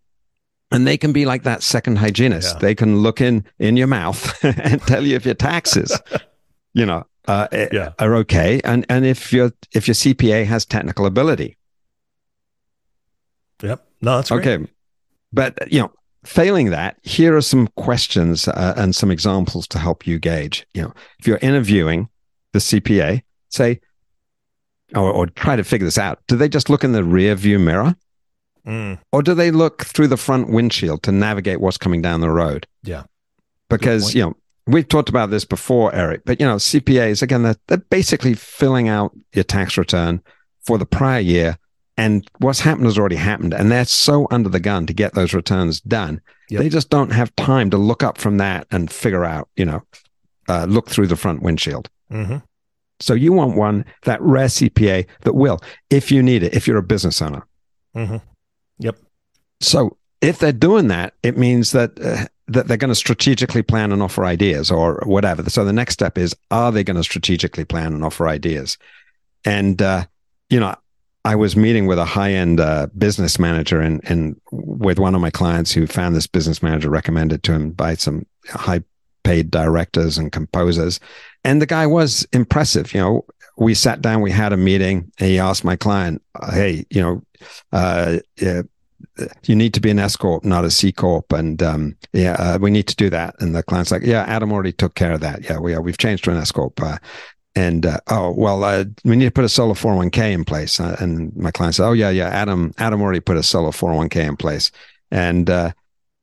[0.71, 2.55] and they can be like that second hygienist.
[2.55, 2.59] Yeah.
[2.59, 5.99] They can look in in your mouth and tell you if your taxes,
[6.73, 7.89] you know, uh, eh, yeah.
[7.99, 11.57] are okay, and and if your if your CPA has technical ability.
[13.63, 13.85] Yep.
[14.01, 14.47] No, that's great.
[14.47, 14.71] okay.
[15.33, 15.91] But you know,
[16.25, 20.65] failing that, here are some questions uh, and some examples to help you gauge.
[20.73, 22.09] You know, if you're interviewing
[22.53, 23.79] the CPA, say,
[24.95, 26.19] or, or try to figure this out.
[26.27, 27.95] Do they just look in the rear view mirror?
[28.65, 28.99] Mm.
[29.11, 32.67] Or do they look through the front windshield to navigate what's coming down the road?
[32.83, 33.03] Yeah.
[33.69, 34.33] Because, you know,
[34.67, 38.89] we've talked about this before, Eric, but, you know, CPAs, again, they're, they're basically filling
[38.89, 40.21] out your tax return
[40.65, 41.57] for the prior year.
[41.97, 43.53] And what's happened has already happened.
[43.53, 46.21] And they're so under the gun to get those returns done.
[46.49, 46.61] Yep.
[46.61, 49.83] They just don't have time to look up from that and figure out, you know,
[50.49, 51.89] uh, look through the front windshield.
[52.11, 52.37] Mm-hmm.
[52.99, 55.59] So you want one, that rare CPA that will,
[55.89, 57.45] if you need it, if you're a business owner.
[57.95, 58.17] Mm-hmm.
[58.79, 58.97] Yep.
[59.59, 63.91] So if they're doing that, it means that uh, that they're going to strategically plan
[63.91, 65.49] and offer ideas or whatever.
[65.49, 68.77] So the next step is, are they going to strategically plan and offer ideas?
[69.45, 70.05] And uh,
[70.49, 70.75] you know,
[71.23, 75.21] I was meeting with a high end uh, business manager and and with one of
[75.21, 78.81] my clients who found this business manager recommended to him by some high
[79.23, 80.99] paid directors and composers.
[81.43, 82.93] And the guy was impressive.
[82.93, 83.25] You know,
[83.57, 85.11] we sat down, we had a meeting.
[85.19, 86.21] And he asked my client,
[86.51, 87.21] "Hey, you know,
[87.71, 88.61] uh, yeah,
[89.43, 92.57] you need to be an S corp, not a C corp, and um, yeah, uh,
[92.59, 95.21] we need to do that." And the client's like, "Yeah, Adam already took care of
[95.21, 95.43] that.
[95.43, 96.97] Yeah, we uh, we've changed to an S corp." Uh,
[97.55, 100.79] and uh, oh well, uh, we need to put a solo 401k in place.
[100.79, 104.27] Uh, and my client said, "Oh yeah, yeah, Adam, Adam already put a solo 401k
[104.27, 104.71] in place."
[105.11, 105.71] And uh,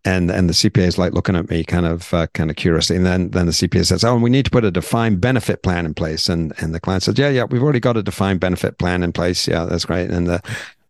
[0.05, 2.97] and and the CPA is like looking at me kind of uh, kind of curiously,
[2.97, 5.63] and then then the CPA says, "Oh, and we need to put a defined benefit
[5.63, 8.41] plan in place." And and the client says, "Yeah, yeah, we've already got a defined
[8.41, 9.49] benefit plan in place.
[9.49, 10.43] Yeah, that's great." And the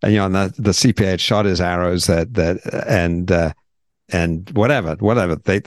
[0.03, 3.53] and you know, and the the CPA had shot his arrows that that and uh,
[4.11, 5.61] and whatever whatever they.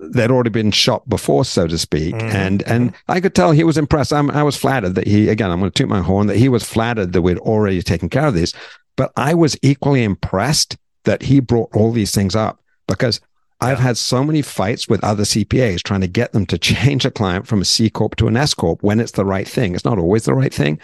[0.00, 2.36] they'd already been shot before, so to speak, mm-hmm.
[2.36, 4.12] and and I could tell he was impressed.
[4.12, 5.50] I'm, I was flattered that he again.
[5.50, 8.26] I'm going to toot my horn that he was flattered that we'd already taken care
[8.26, 8.52] of this,
[8.96, 13.20] but I was equally impressed that he brought all these things up because
[13.60, 17.10] I've had so many fights with other CPAs trying to get them to change a
[17.10, 19.74] client from a C corp to an S corp when it's the right thing.
[19.74, 20.78] It's not always the right thing,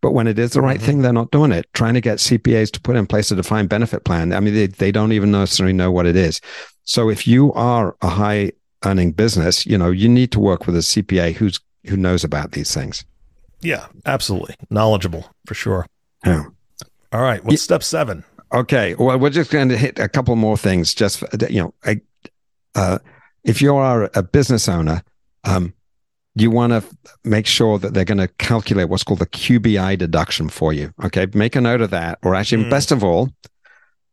[0.00, 0.86] but when it is the right mm-hmm.
[0.86, 1.66] thing, they're not doing it.
[1.72, 4.32] Trying to get CPAs to put in place a defined benefit plan.
[4.32, 6.40] I mean, they, they don't even necessarily know what it is.
[6.84, 8.52] So if you are a high
[8.84, 12.52] earning business, you know, you need to work with a CPA who's who knows about
[12.52, 13.04] these things.
[13.60, 14.56] Yeah, absolutely.
[14.70, 15.86] Knowledgeable for sure.
[16.24, 16.44] Yeah.
[17.12, 17.44] All right.
[17.44, 18.24] What's step seven?
[18.54, 18.94] Okay.
[18.94, 20.94] Well, we're just going to hit a couple more things.
[20.94, 22.00] Just you know, I,
[22.74, 22.98] uh,
[23.42, 25.02] if you are a business owner,
[25.42, 25.74] um,
[26.36, 26.84] you want to
[27.24, 30.94] make sure that they're going to calculate what's called the QBI deduction for you.
[31.04, 32.18] Okay, make a note of that.
[32.22, 32.70] Or actually, mm.
[32.70, 33.30] best of all,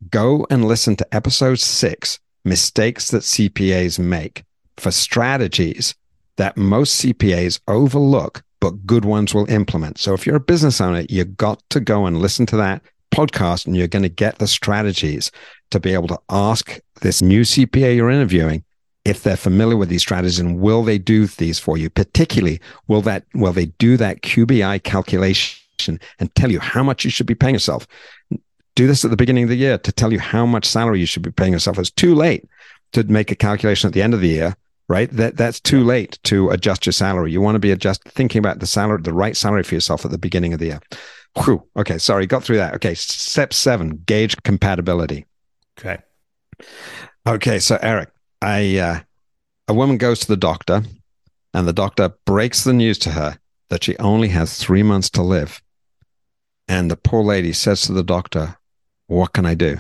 [0.10, 4.44] go and listen to episode six: mistakes that CPAs make
[4.78, 5.94] for strategies
[6.38, 9.98] that most CPAs overlook but good ones will implement.
[9.98, 12.82] So if you're a business owner, you got to go and listen to that
[13.12, 15.32] podcast and you're going to get the strategies
[15.70, 18.64] to be able to ask this new CPA you're interviewing
[19.05, 21.89] if they're familiar with these strategies and will they do these for you.
[21.89, 27.12] Particularly will that will they do that QBI calculation and tell you how much you
[27.12, 27.88] should be paying yourself?
[28.76, 31.05] Do this at the beginning of the year to tell you how much salary you
[31.05, 31.78] should be paying yourself.
[31.78, 32.47] It's too late
[32.93, 34.55] to make a calculation at the end of the year
[34.92, 38.39] right that that's too late to adjust your salary you want to be adjust thinking
[38.39, 40.82] about the salary the right salary for yourself at the beginning of the year
[41.38, 41.66] Whew.
[41.78, 42.76] Okay, sorry, got through that.
[42.76, 45.26] Okay, step seven, gauge compatibility.
[45.80, 46.00] Okay.
[47.26, 48.10] Okay, so Eric,
[48.42, 49.00] I uh,
[49.68, 50.84] a woman goes to the doctor,
[51.54, 53.38] and the doctor breaks the news to her
[53.70, 55.62] that she only has three months to live.
[56.68, 58.58] And the poor lady says to the doctor,
[59.08, 59.80] What can I do?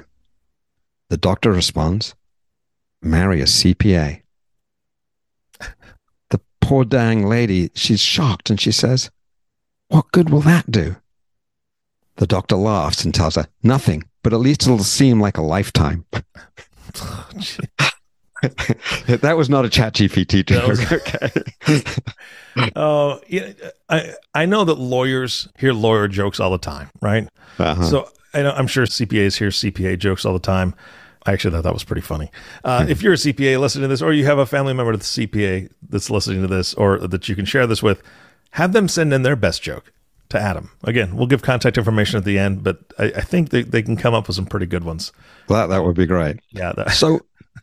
[1.09, 2.15] The doctor responds,
[3.01, 4.20] Marry a CPA.
[6.61, 9.11] Poor dang lady, she's shocked and she says,
[9.89, 10.95] What good will that do?
[12.17, 16.05] The doctor laughs and tells her, Nothing, but at least it'll seem like a lifetime.
[18.41, 20.67] that was not a ChatGPT joke.
[20.67, 20.91] Was,
[21.67, 21.91] okay.
[22.75, 23.53] Oh, yeah.
[23.87, 27.29] I, I know that lawyers hear lawyer jokes all the time, right?
[27.57, 27.83] Uh-huh.
[27.83, 30.75] So I know, I'm sure CPAs hear CPA jokes all the time.
[31.25, 32.31] I actually thought that was pretty funny.
[32.63, 35.17] Uh, if you're a CPA listening to this, or you have a family member that's
[35.17, 38.01] CPA that's listening to this, or that you can share this with,
[38.51, 39.91] have them send in their best joke
[40.29, 40.71] to Adam.
[40.83, 43.97] Again, we'll give contact information at the end, but I, I think they, they can
[43.97, 45.11] come up with some pretty good ones.
[45.47, 46.39] Well, that, that would be great.
[46.49, 46.73] Yeah.
[46.73, 46.91] That.
[46.91, 47.21] So,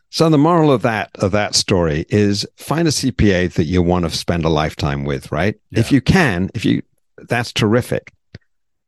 [0.09, 4.05] so the moral of that of that story is find a CPA that you want
[4.05, 5.59] to spend a lifetime with, right?
[5.71, 5.79] Yeah.
[5.79, 6.81] If you can, if you,
[7.17, 8.13] that's terrific.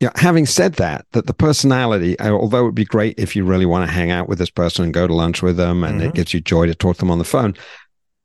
[0.01, 0.09] Yeah.
[0.15, 3.65] having said that, that the personality, uh, although it would be great if you really
[3.65, 6.09] want to hang out with this person and go to lunch with them, and mm-hmm.
[6.09, 7.55] it gives you joy to talk to them on the phone,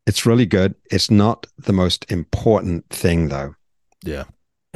[0.06, 0.74] it's really good.
[0.90, 3.54] It's not the most important thing, though.
[4.02, 4.24] Yeah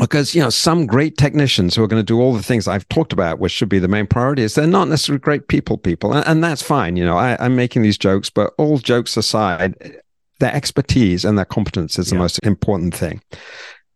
[0.00, 2.88] because you know some great technicians who are going to do all the things I've
[2.88, 5.76] talked about, which should be the main priority, is they're not necessarily great people.
[5.76, 6.96] People, and, and that's fine.
[6.96, 10.00] You know, I, am making these jokes, but all jokes aside,
[10.40, 13.20] their expertise and their competence is the most important thing.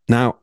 [0.08, 0.36] Now,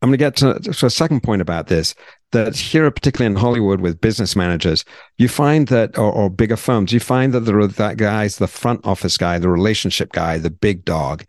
[0.00, 1.94] I'm going to get to, to a second point about this.
[2.32, 4.84] That here, particularly in Hollywood, with business managers,
[5.16, 8.46] you find that, or, or bigger firms, you find that there are that guy's the
[8.46, 11.24] front office guy, the relationship guy, the big dog,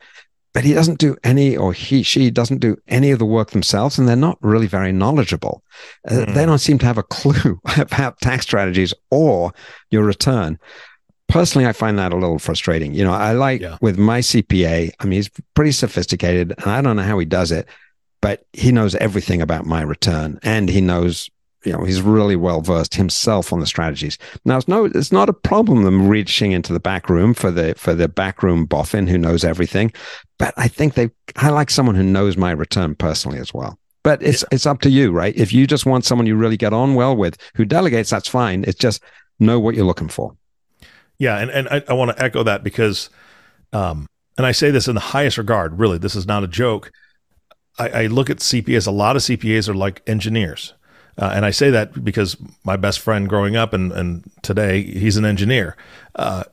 [0.54, 3.98] but he doesn't do any, or he, she doesn't do any of the work themselves,
[3.98, 5.64] and they're not really very knowledgeable.
[6.08, 6.24] Mm.
[6.24, 6.50] Uh, they hmm.
[6.50, 9.54] don't seem to have a clue about tax strategies or
[9.92, 10.60] your return.
[11.28, 12.96] Personally, I find that a little frustrating.
[12.96, 13.78] You know, I like yeah.
[13.82, 17.52] with my CPA, I mean, he's pretty sophisticated, and I don't know how he does
[17.52, 17.68] it,
[18.22, 21.30] but he knows everything about my return, and he knows
[21.66, 24.18] you know he's really well versed himself on the strategies.
[24.46, 27.76] Now it's no, it's not a problem them reaching into the back room for the
[27.76, 29.92] for the backroom boffin who knows everything,
[30.38, 33.78] but I think they I like someone who knows my return personally as well.
[34.04, 34.50] But it's yeah.
[34.54, 35.36] it's up to you, right?
[35.36, 38.64] If you just want someone you really get on well with who delegates, that's fine.
[38.66, 39.04] It's just
[39.40, 40.36] know what you're looking for.
[41.18, 43.10] Yeah, and and I, I want to echo that because,
[43.74, 44.08] um,
[44.38, 45.78] and I say this in the highest regard.
[45.78, 46.92] Really, this is not a joke.
[47.80, 48.88] I, I look at CPAs.
[48.88, 50.74] A lot of CPAs are like engineers
[51.20, 55.18] uh, and I say that because my best friend growing up and, and today, he's
[55.18, 55.76] an engineer.
[56.16, 56.46] Uh,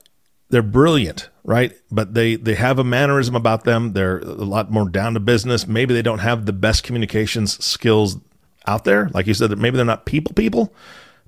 [0.51, 1.73] they're brilliant, right?
[1.93, 3.93] But they, they have a mannerism about them.
[3.93, 5.69] They're a lot more down to business.
[5.69, 8.19] Maybe they don't have the best communications skills
[8.67, 9.09] out there.
[9.15, 10.75] Like you said, maybe they're not people people,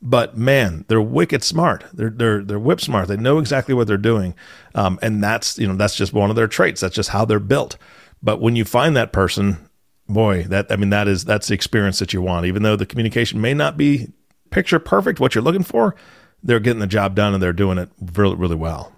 [0.03, 1.85] but man, they're wicked smart.
[1.93, 3.07] They're they're they're whip smart.
[3.07, 4.35] They know exactly what they're doing,
[4.75, 6.81] um, and that's you know that's just one of their traits.
[6.81, 7.77] That's just how they're built.
[8.21, 9.68] But when you find that person,
[10.09, 12.47] boy, that I mean that is that's the experience that you want.
[12.47, 14.09] Even though the communication may not be
[14.51, 15.95] picture perfect, what you're looking for,
[16.43, 18.93] they're getting the job done and they're doing it really really well.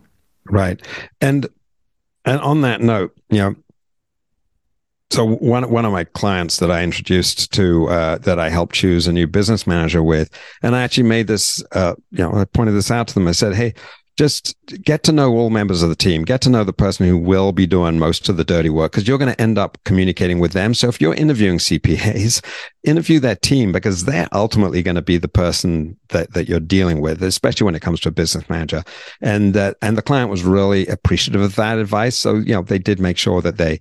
[0.47, 0.81] Right,
[1.21, 1.47] and
[2.25, 3.57] and on that note, you know.
[5.13, 9.09] So one one of my clients that I introduced to uh, that I helped choose
[9.09, 10.31] a new business manager with,
[10.63, 13.27] and I actually made this, uh, you know, I pointed this out to them.
[13.27, 13.75] I said, "Hey,
[14.21, 14.55] just
[14.85, 17.53] get to know all members of the team get to know the person who will
[17.53, 20.53] be doing most of the dirty work because you're going to end up communicating with
[20.53, 22.45] them so if you're interviewing CPAs
[22.85, 27.01] interview that team because they're ultimately going to be the person that, that you're dealing
[27.01, 28.83] with especially when it comes to a business manager
[29.23, 32.79] and uh, and the client was really appreciative of that advice so you know they
[32.79, 33.81] did make sure that they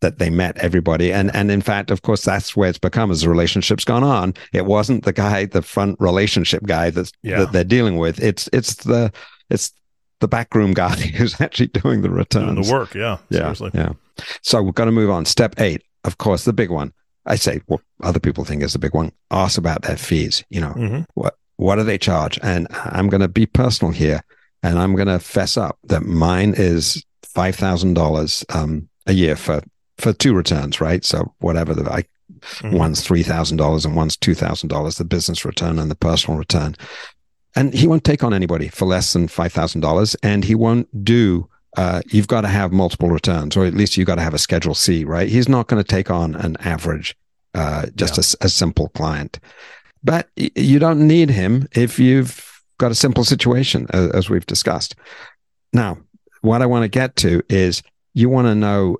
[0.00, 1.12] that they met everybody.
[1.12, 4.32] And and in fact, of course, that's where it's become as the relationship's gone on.
[4.52, 7.40] It wasn't the guy, the front relationship guy that's yeah.
[7.40, 8.22] that they're dealing with.
[8.22, 9.12] It's it's the
[9.50, 9.72] it's
[10.20, 12.46] the backroom guy who's actually doing the returns.
[12.46, 13.18] Doing the work, yeah.
[13.30, 13.38] Yeah.
[13.40, 13.70] Seriously.
[13.74, 13.92] Yeah.
[14.42, 15.24] So we're going to move on.
[15.24, 16.92] Step eight, of course, the big one.
[17.26, 19.12] I say what other people think is the big one.
[19.30, 20.44] Ask about their fees.
[20.48, 21.00] You know, mm-hmm.
[21.14, 22.38] what what do they charge?
[22.42, 24.22] And I'm going to be personal here,
[24.62, 28.44] and I'm going to fess up that mine is five thousand um, dollars
[29.06, 29.62] a year for
[29.98, 31.04] for two returns, right?
[31.04, 32.76] So whatever the I, mm-hmm.
[32.76, 36.38] one's three thousand dollars and one's two thousand dollars, the business return and the personal
[36.38, 36.76] return.
[37.58, 41.04] And he won't take on anybody for less than five thousand dollars, and he won't
[41.04, 41.48] do.
[41.76, 44.38] Uh, you've got to have multiple returns, or at least you've got to have a
[44.38, 45.28] Schedule C, right?
[45.28, 47.16] He's not going to take on an average,
[47.54, 48.36] uh, just yeah.
[48.42, 49.40] a, a simple client.
[50.04, 54.94] But you don't need him if you've got a simple situation, as, as we've discussed.
[55.72, 55.98] Now,
[56.42, 57.82] what I want to get to is
[58.14, 58.98] you want to know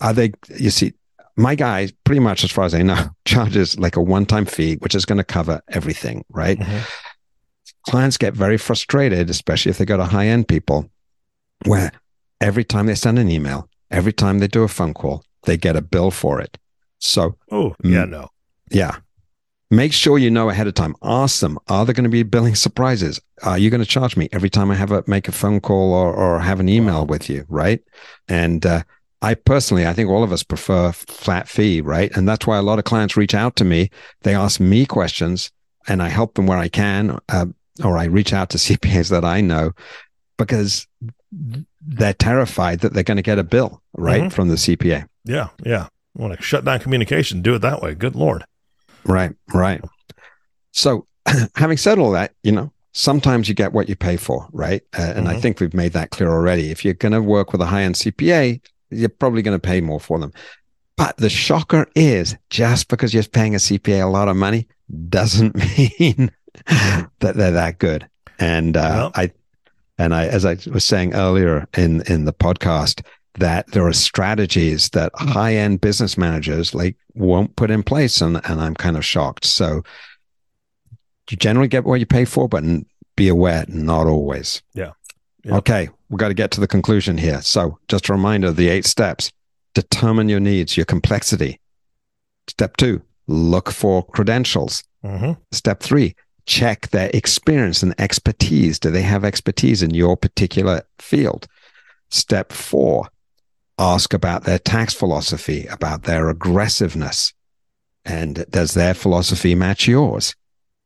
[0.00, 0.94] are they, you see,
[1.36, 4.74] my guy, pretty much as far as I know, charges like a one time fee,
[4.76, 6.58] which is going to cover everything, right?
[6.58, 6.78] Mm-hmm.
[7.88, 10.90] Clients get very frustrated, especially if they go to high end people,
[11.66, 11.92] where
[12.40, 15.76] every time they send an email, every time they do a phone call, they get
[15.76, 16.58] a bill for it.
[16.98, 18.28] So, oh, yeah, no.
[18.70, 18.96] Yeah.
[19.70, 20.96] Make sure you know ahead of time.
[21.02, 23.20] Ask them, are there going to be billing surprises?
[23.42, 25.94] Are you going to charge me every time I have a make a phone call
[25.94, 27.04] or, or have an email wow.
[27.04, 27.46] with you?
[27.48, 27.80] Right.
[28.28, 28.82] And uh,
[29.22, 32.14] I personally, I think all of us prefer flat fee, right?
[32.16, 33.90] And that's why a lot of clients reach out to me.
[34.22, 35.50] They ask me questions
[35.86, 37.46] and I help them where I can, uh,
[37.82, 39.72] or I reach out to CPAs that I know
[40.36, 40.86] because
[41.80, 44.28] they're terrified that they're going to get a bill, right, mm-hmm.
[44.30, 45.06] from the CPA.
[45.24, 45.48] Yeah.
[45.64, 45.88] Yeah.
[46.18, 47.94] I want to shut down communication, do it that way.
[47.94, 48.44] Good Lord.
[49.04, 49.82] Right, right.
[50.72, 51.06] So,
[51.56, 54.82] having said all that, you know, sometimes you get what you pay for, right?
[54.96, 55.36] Uh, and mm-hmm.
[55.36, 56.70] I think we've made that clear already.
[56.70, 58.60] If you're going to work with a high end CPA,
[58.90, 60.32] you're probably going to pay more for them.
[60.96, 64.66] But the shocker is just because you're paying a CPA a lot of money
[65.08, 66.30] doesn't mean
[66.66, 68.08] that they're that good.
[68.38, 69.32] And uh, well, I,
[69.98, 73.02] and I, as I was saying earlier in in the podcast,
[73.34, 78.20] that there are strategies that high end business managers like won't put in place.
[78.20, 79.44] And, and I'm kind of shocked.
[79.44, 79.82] So
[81.30, 82.64] you generally get what you pay for, but
[83.16, 84.62] be aware, not always.
[84.74, 84.92] Yeah.
[85.46, 85.88] Okay.
[86.08, 87.40] We've got to get to the conclusion here.
[87.42, 89.32] So just a reminder the eight steps
[89.74, 91.60] determine your needs, your complexity.
[92.48, 94.82] Step two, look for credentials.
[95.04, 95.32] Mm-hmm.
[95.52, 96.16] Step three,
[96.50, 98.80] check their experience and expertise.
[98.80, 101.46] Do they have expertise in your particular field?
[102.08, 103.08] Step four,
[103.78, 107.32] ask about their tax philosophy, about their aggressiveness.
[108.04, 110.34] And does their philosophy match yours?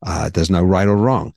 [0.05, 1.33] Uh, there's no right or wrong.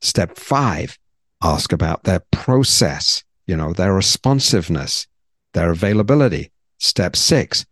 [0.00, 0.96] Step five,
[1.42, 5.08] ask about their process, you know, their responsiveness,
[5.52, 6.52] their availability.
[6.78, 7.66] Step six,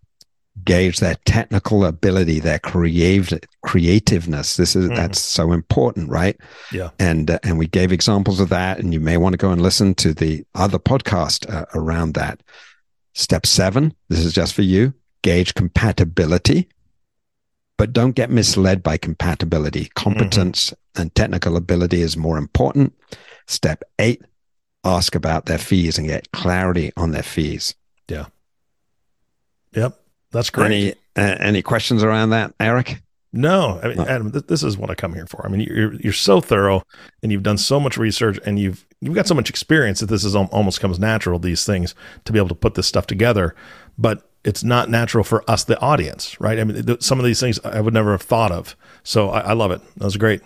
[0.64, 4.56] gauge their technical ability, their creative creativeness.
[4.56, 4.96] This is mm.
[4.96, 6.36] that's so important, right?
[6.72, 6.90] Yeah.
[6.98, 9.62] And uh, and we gave examples of that, and you may want to go and
[9.62, 12.42] listen to the other podcast uh, around that.
[13.14, 16.68] Step seven, this is just for you, gauge compatibility,
[17.76, 19.90] but don't get misled by compatibility.
[19.94, 21.02] Competence mm-hmm.
[21.02, 22.94] and technical ability is more important.
[23.46, 24.22] Step eight,
[24.84, 27.74] ask about their fees and get clarity on their fees.
[28.08, 28.26] Yeah.
[29.74, 30.01] Yep.
[30.32, 30.66] That's great.
[30.66, 33.02] Any, uh, any questions around that, Eric?
[33.34, 35.46] No, I mean, Adam, th- this is what I come here for.
[35.46, 36.82] I mean, you're you're so thorough,
[37.22, 40.22] and you've done so much research, and you've you've got so much experience that this
[40.22, 41.38] is almost comes natural.
[41.38, 43.54] These things to be able to put this stuff together,
[43.96, 46.58] but it's not natural for us, the audience, right?
[46.58, 48.76] I mean, th- some of these things I would never have thought of.
[49.02, 49.80] So I, I love it.
[49.96, 50.42] That was great.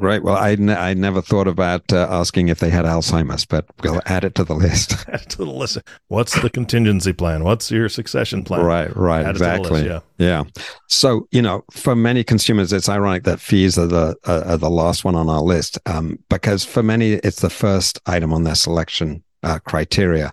[0.00, 0.22] Right.
[0.22, 4.00] Well, I, n- I never thought about uh, asking if they had Alzheimer's, but we'll
[4.06, 4.92] add it to the list.
[5.08, 5.78] add it to the list.
[6.08, 7.44] What's the contingency plan?
[7.44, 8.64] What's your succession plan?
[8.64, 8.94] Right.
[8.96, 9.24] Right.
[9.24, 9.82] Add exactly.
[9.82, 10.00] List, yeah.
[10.18, 10.62] Yeah.
[10.88, 14.70] So you know, for many consumers, it's ironic that fees are the uh, are the
[14.70, 18.54] last one on our list um, because for many, it's the first item on their
[18.54, 20.32] selection uh, criteria.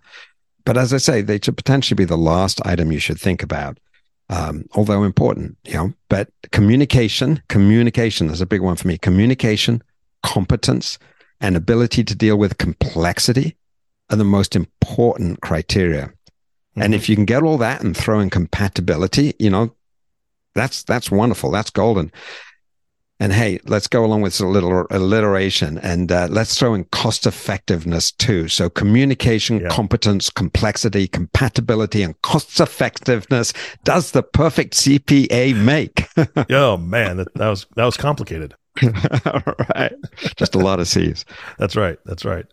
[0.66, 3.78] But as I say, they should potentially be the last item you should think about
[4.30, 8.98] um, although important, you know, but communication, communication is a big one for me.
[8.98, 9.84] Communication,
[10.24, 10.98] competence,
[11.40, 13.56] and ability to deal with complexity
[14.10, 16.06] are the most important criteria.
[16.06, 16.82] Mm-hmm.
[16.82, 19.76] And if you can get all that and throw in compatibility, you know,
[20.56, 21.52] that's that's wonderful.
[21.52, 22.12] That's golden.
[23.20, 27.26] And hey, let's go along with a little alliteration and uh, let's throw in cost
[27.26, 28.50] effectiveness too.
[28.50, 29.70] So communication, yeah.
[29.70, 33.54] competence, complexity, compatibility, and cost effectiveness
[33.86, 36.08] does the perfect CPA make.
[36.52, 38.54] oh man, that, that was that was complicated.
[38.84, 39.94] All right,
[40.36, 41.24] just a lot of C's.
[41.58, 41.98] That's right.
[42.04, 42.46] That's right.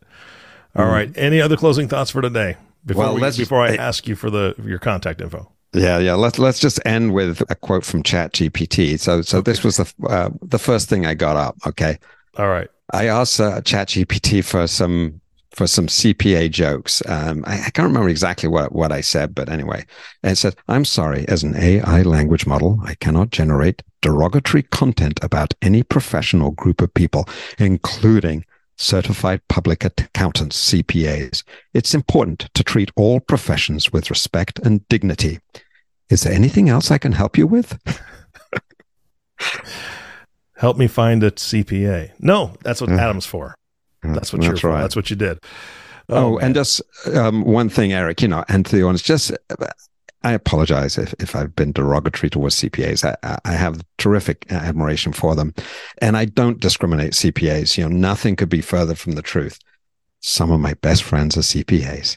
[0.77, 0.93] All mm.
[0.93, 1.13] right.
[1.17, 2.57] Any other closing thoughts for today?
[2.85, 5.52] Before well, we, before I ask you for the your contact info.
[5.75, 6.15] Yeah, yeah.
[6.15, 8.99] Let's let's just end with a quote from ChatGPT.
[8.99, 9.51] So so okay.
[9.51, 11.57] this was the uh, the first thing I got up.
[11.67, 11.99] Okay.
[12.37, 12.69] All right.
[12.93, 15.21] I asked uh, ChatGPT for some
[15.53, 17.03] for some CPA jokes.
[17.07, 19.85] Um, I, I, can't remember exactly what, what I said, but anyway,
[20.23, 25.21] and it said, I'm sorry, as an AI language model, I cannot generate derogatory content
[25.23, 28.47] about any professional group of people, including
[28.83, 31.43] certified public accountants, CPAs.
[31.73, 35.39] It's important to treat all professions with respect and dignity.
[36.11, 37.79] Is there anything else I can help you with?
[40.57, 42.13] help me find a CPA.
[42.19, 43.55] No, that's what Adam's for.
[44.03, 44.79] That's what that's you're right.
[44.79, 44.83] for.
[44.83, 45.39] That's what you did.
[46.09, 46.83] Oh, oh and just
[47.15, 49.33] um, one thing, Eric, you know, and to the audience, just
[50.25, 53.05] I apologize if, if I've been derogatory towards CPAs.
[53.23, 55.55] I, I have terrific admiration for them.
[55.99, 57.77] And I don't discriminate CPAs.
[57.77, 59.59] You know, nothing could be further from the truth.
[60.21, 62.17] Some of my best friends are CPAs.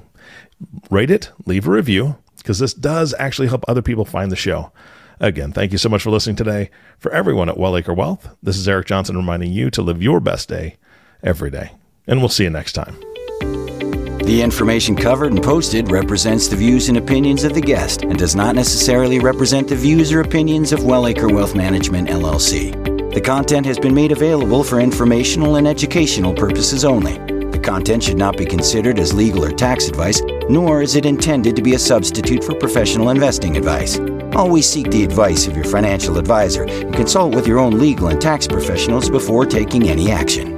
[0.90, 4.72] rate it, leave a review, because this does actually help other people find the show.
[5.20, 6.70] Again, thank you so much for listening today.
[6.98, 10.48] For everyone at WellAcre Wealth, this is Eric Johnson reminding you to live your best
[10.48, 10.76] day
[11.22, 11.72] every day.
[12.06, 12.96] And we'll see you next time.
[14.24, 18.34] The information covered and posted represents the views and opinions of the guest and does
[18.34, 22.72] not necessarily represent the views or opinions of WellAcre Wealth Management, LLC.
[23.14, 27.33] The content has been made available for informational and educational purposes only.
[27.64, 31.62] Content should not be considered as legal or tax advice, nor is it intended to
[31.62, 33.98] be a substitute for professional investing advice.
[34.34, 38.20] Always seek the advice of your financial advisor and consult with your own legal and
[38.20, 40.53] tax professionals before taking any action.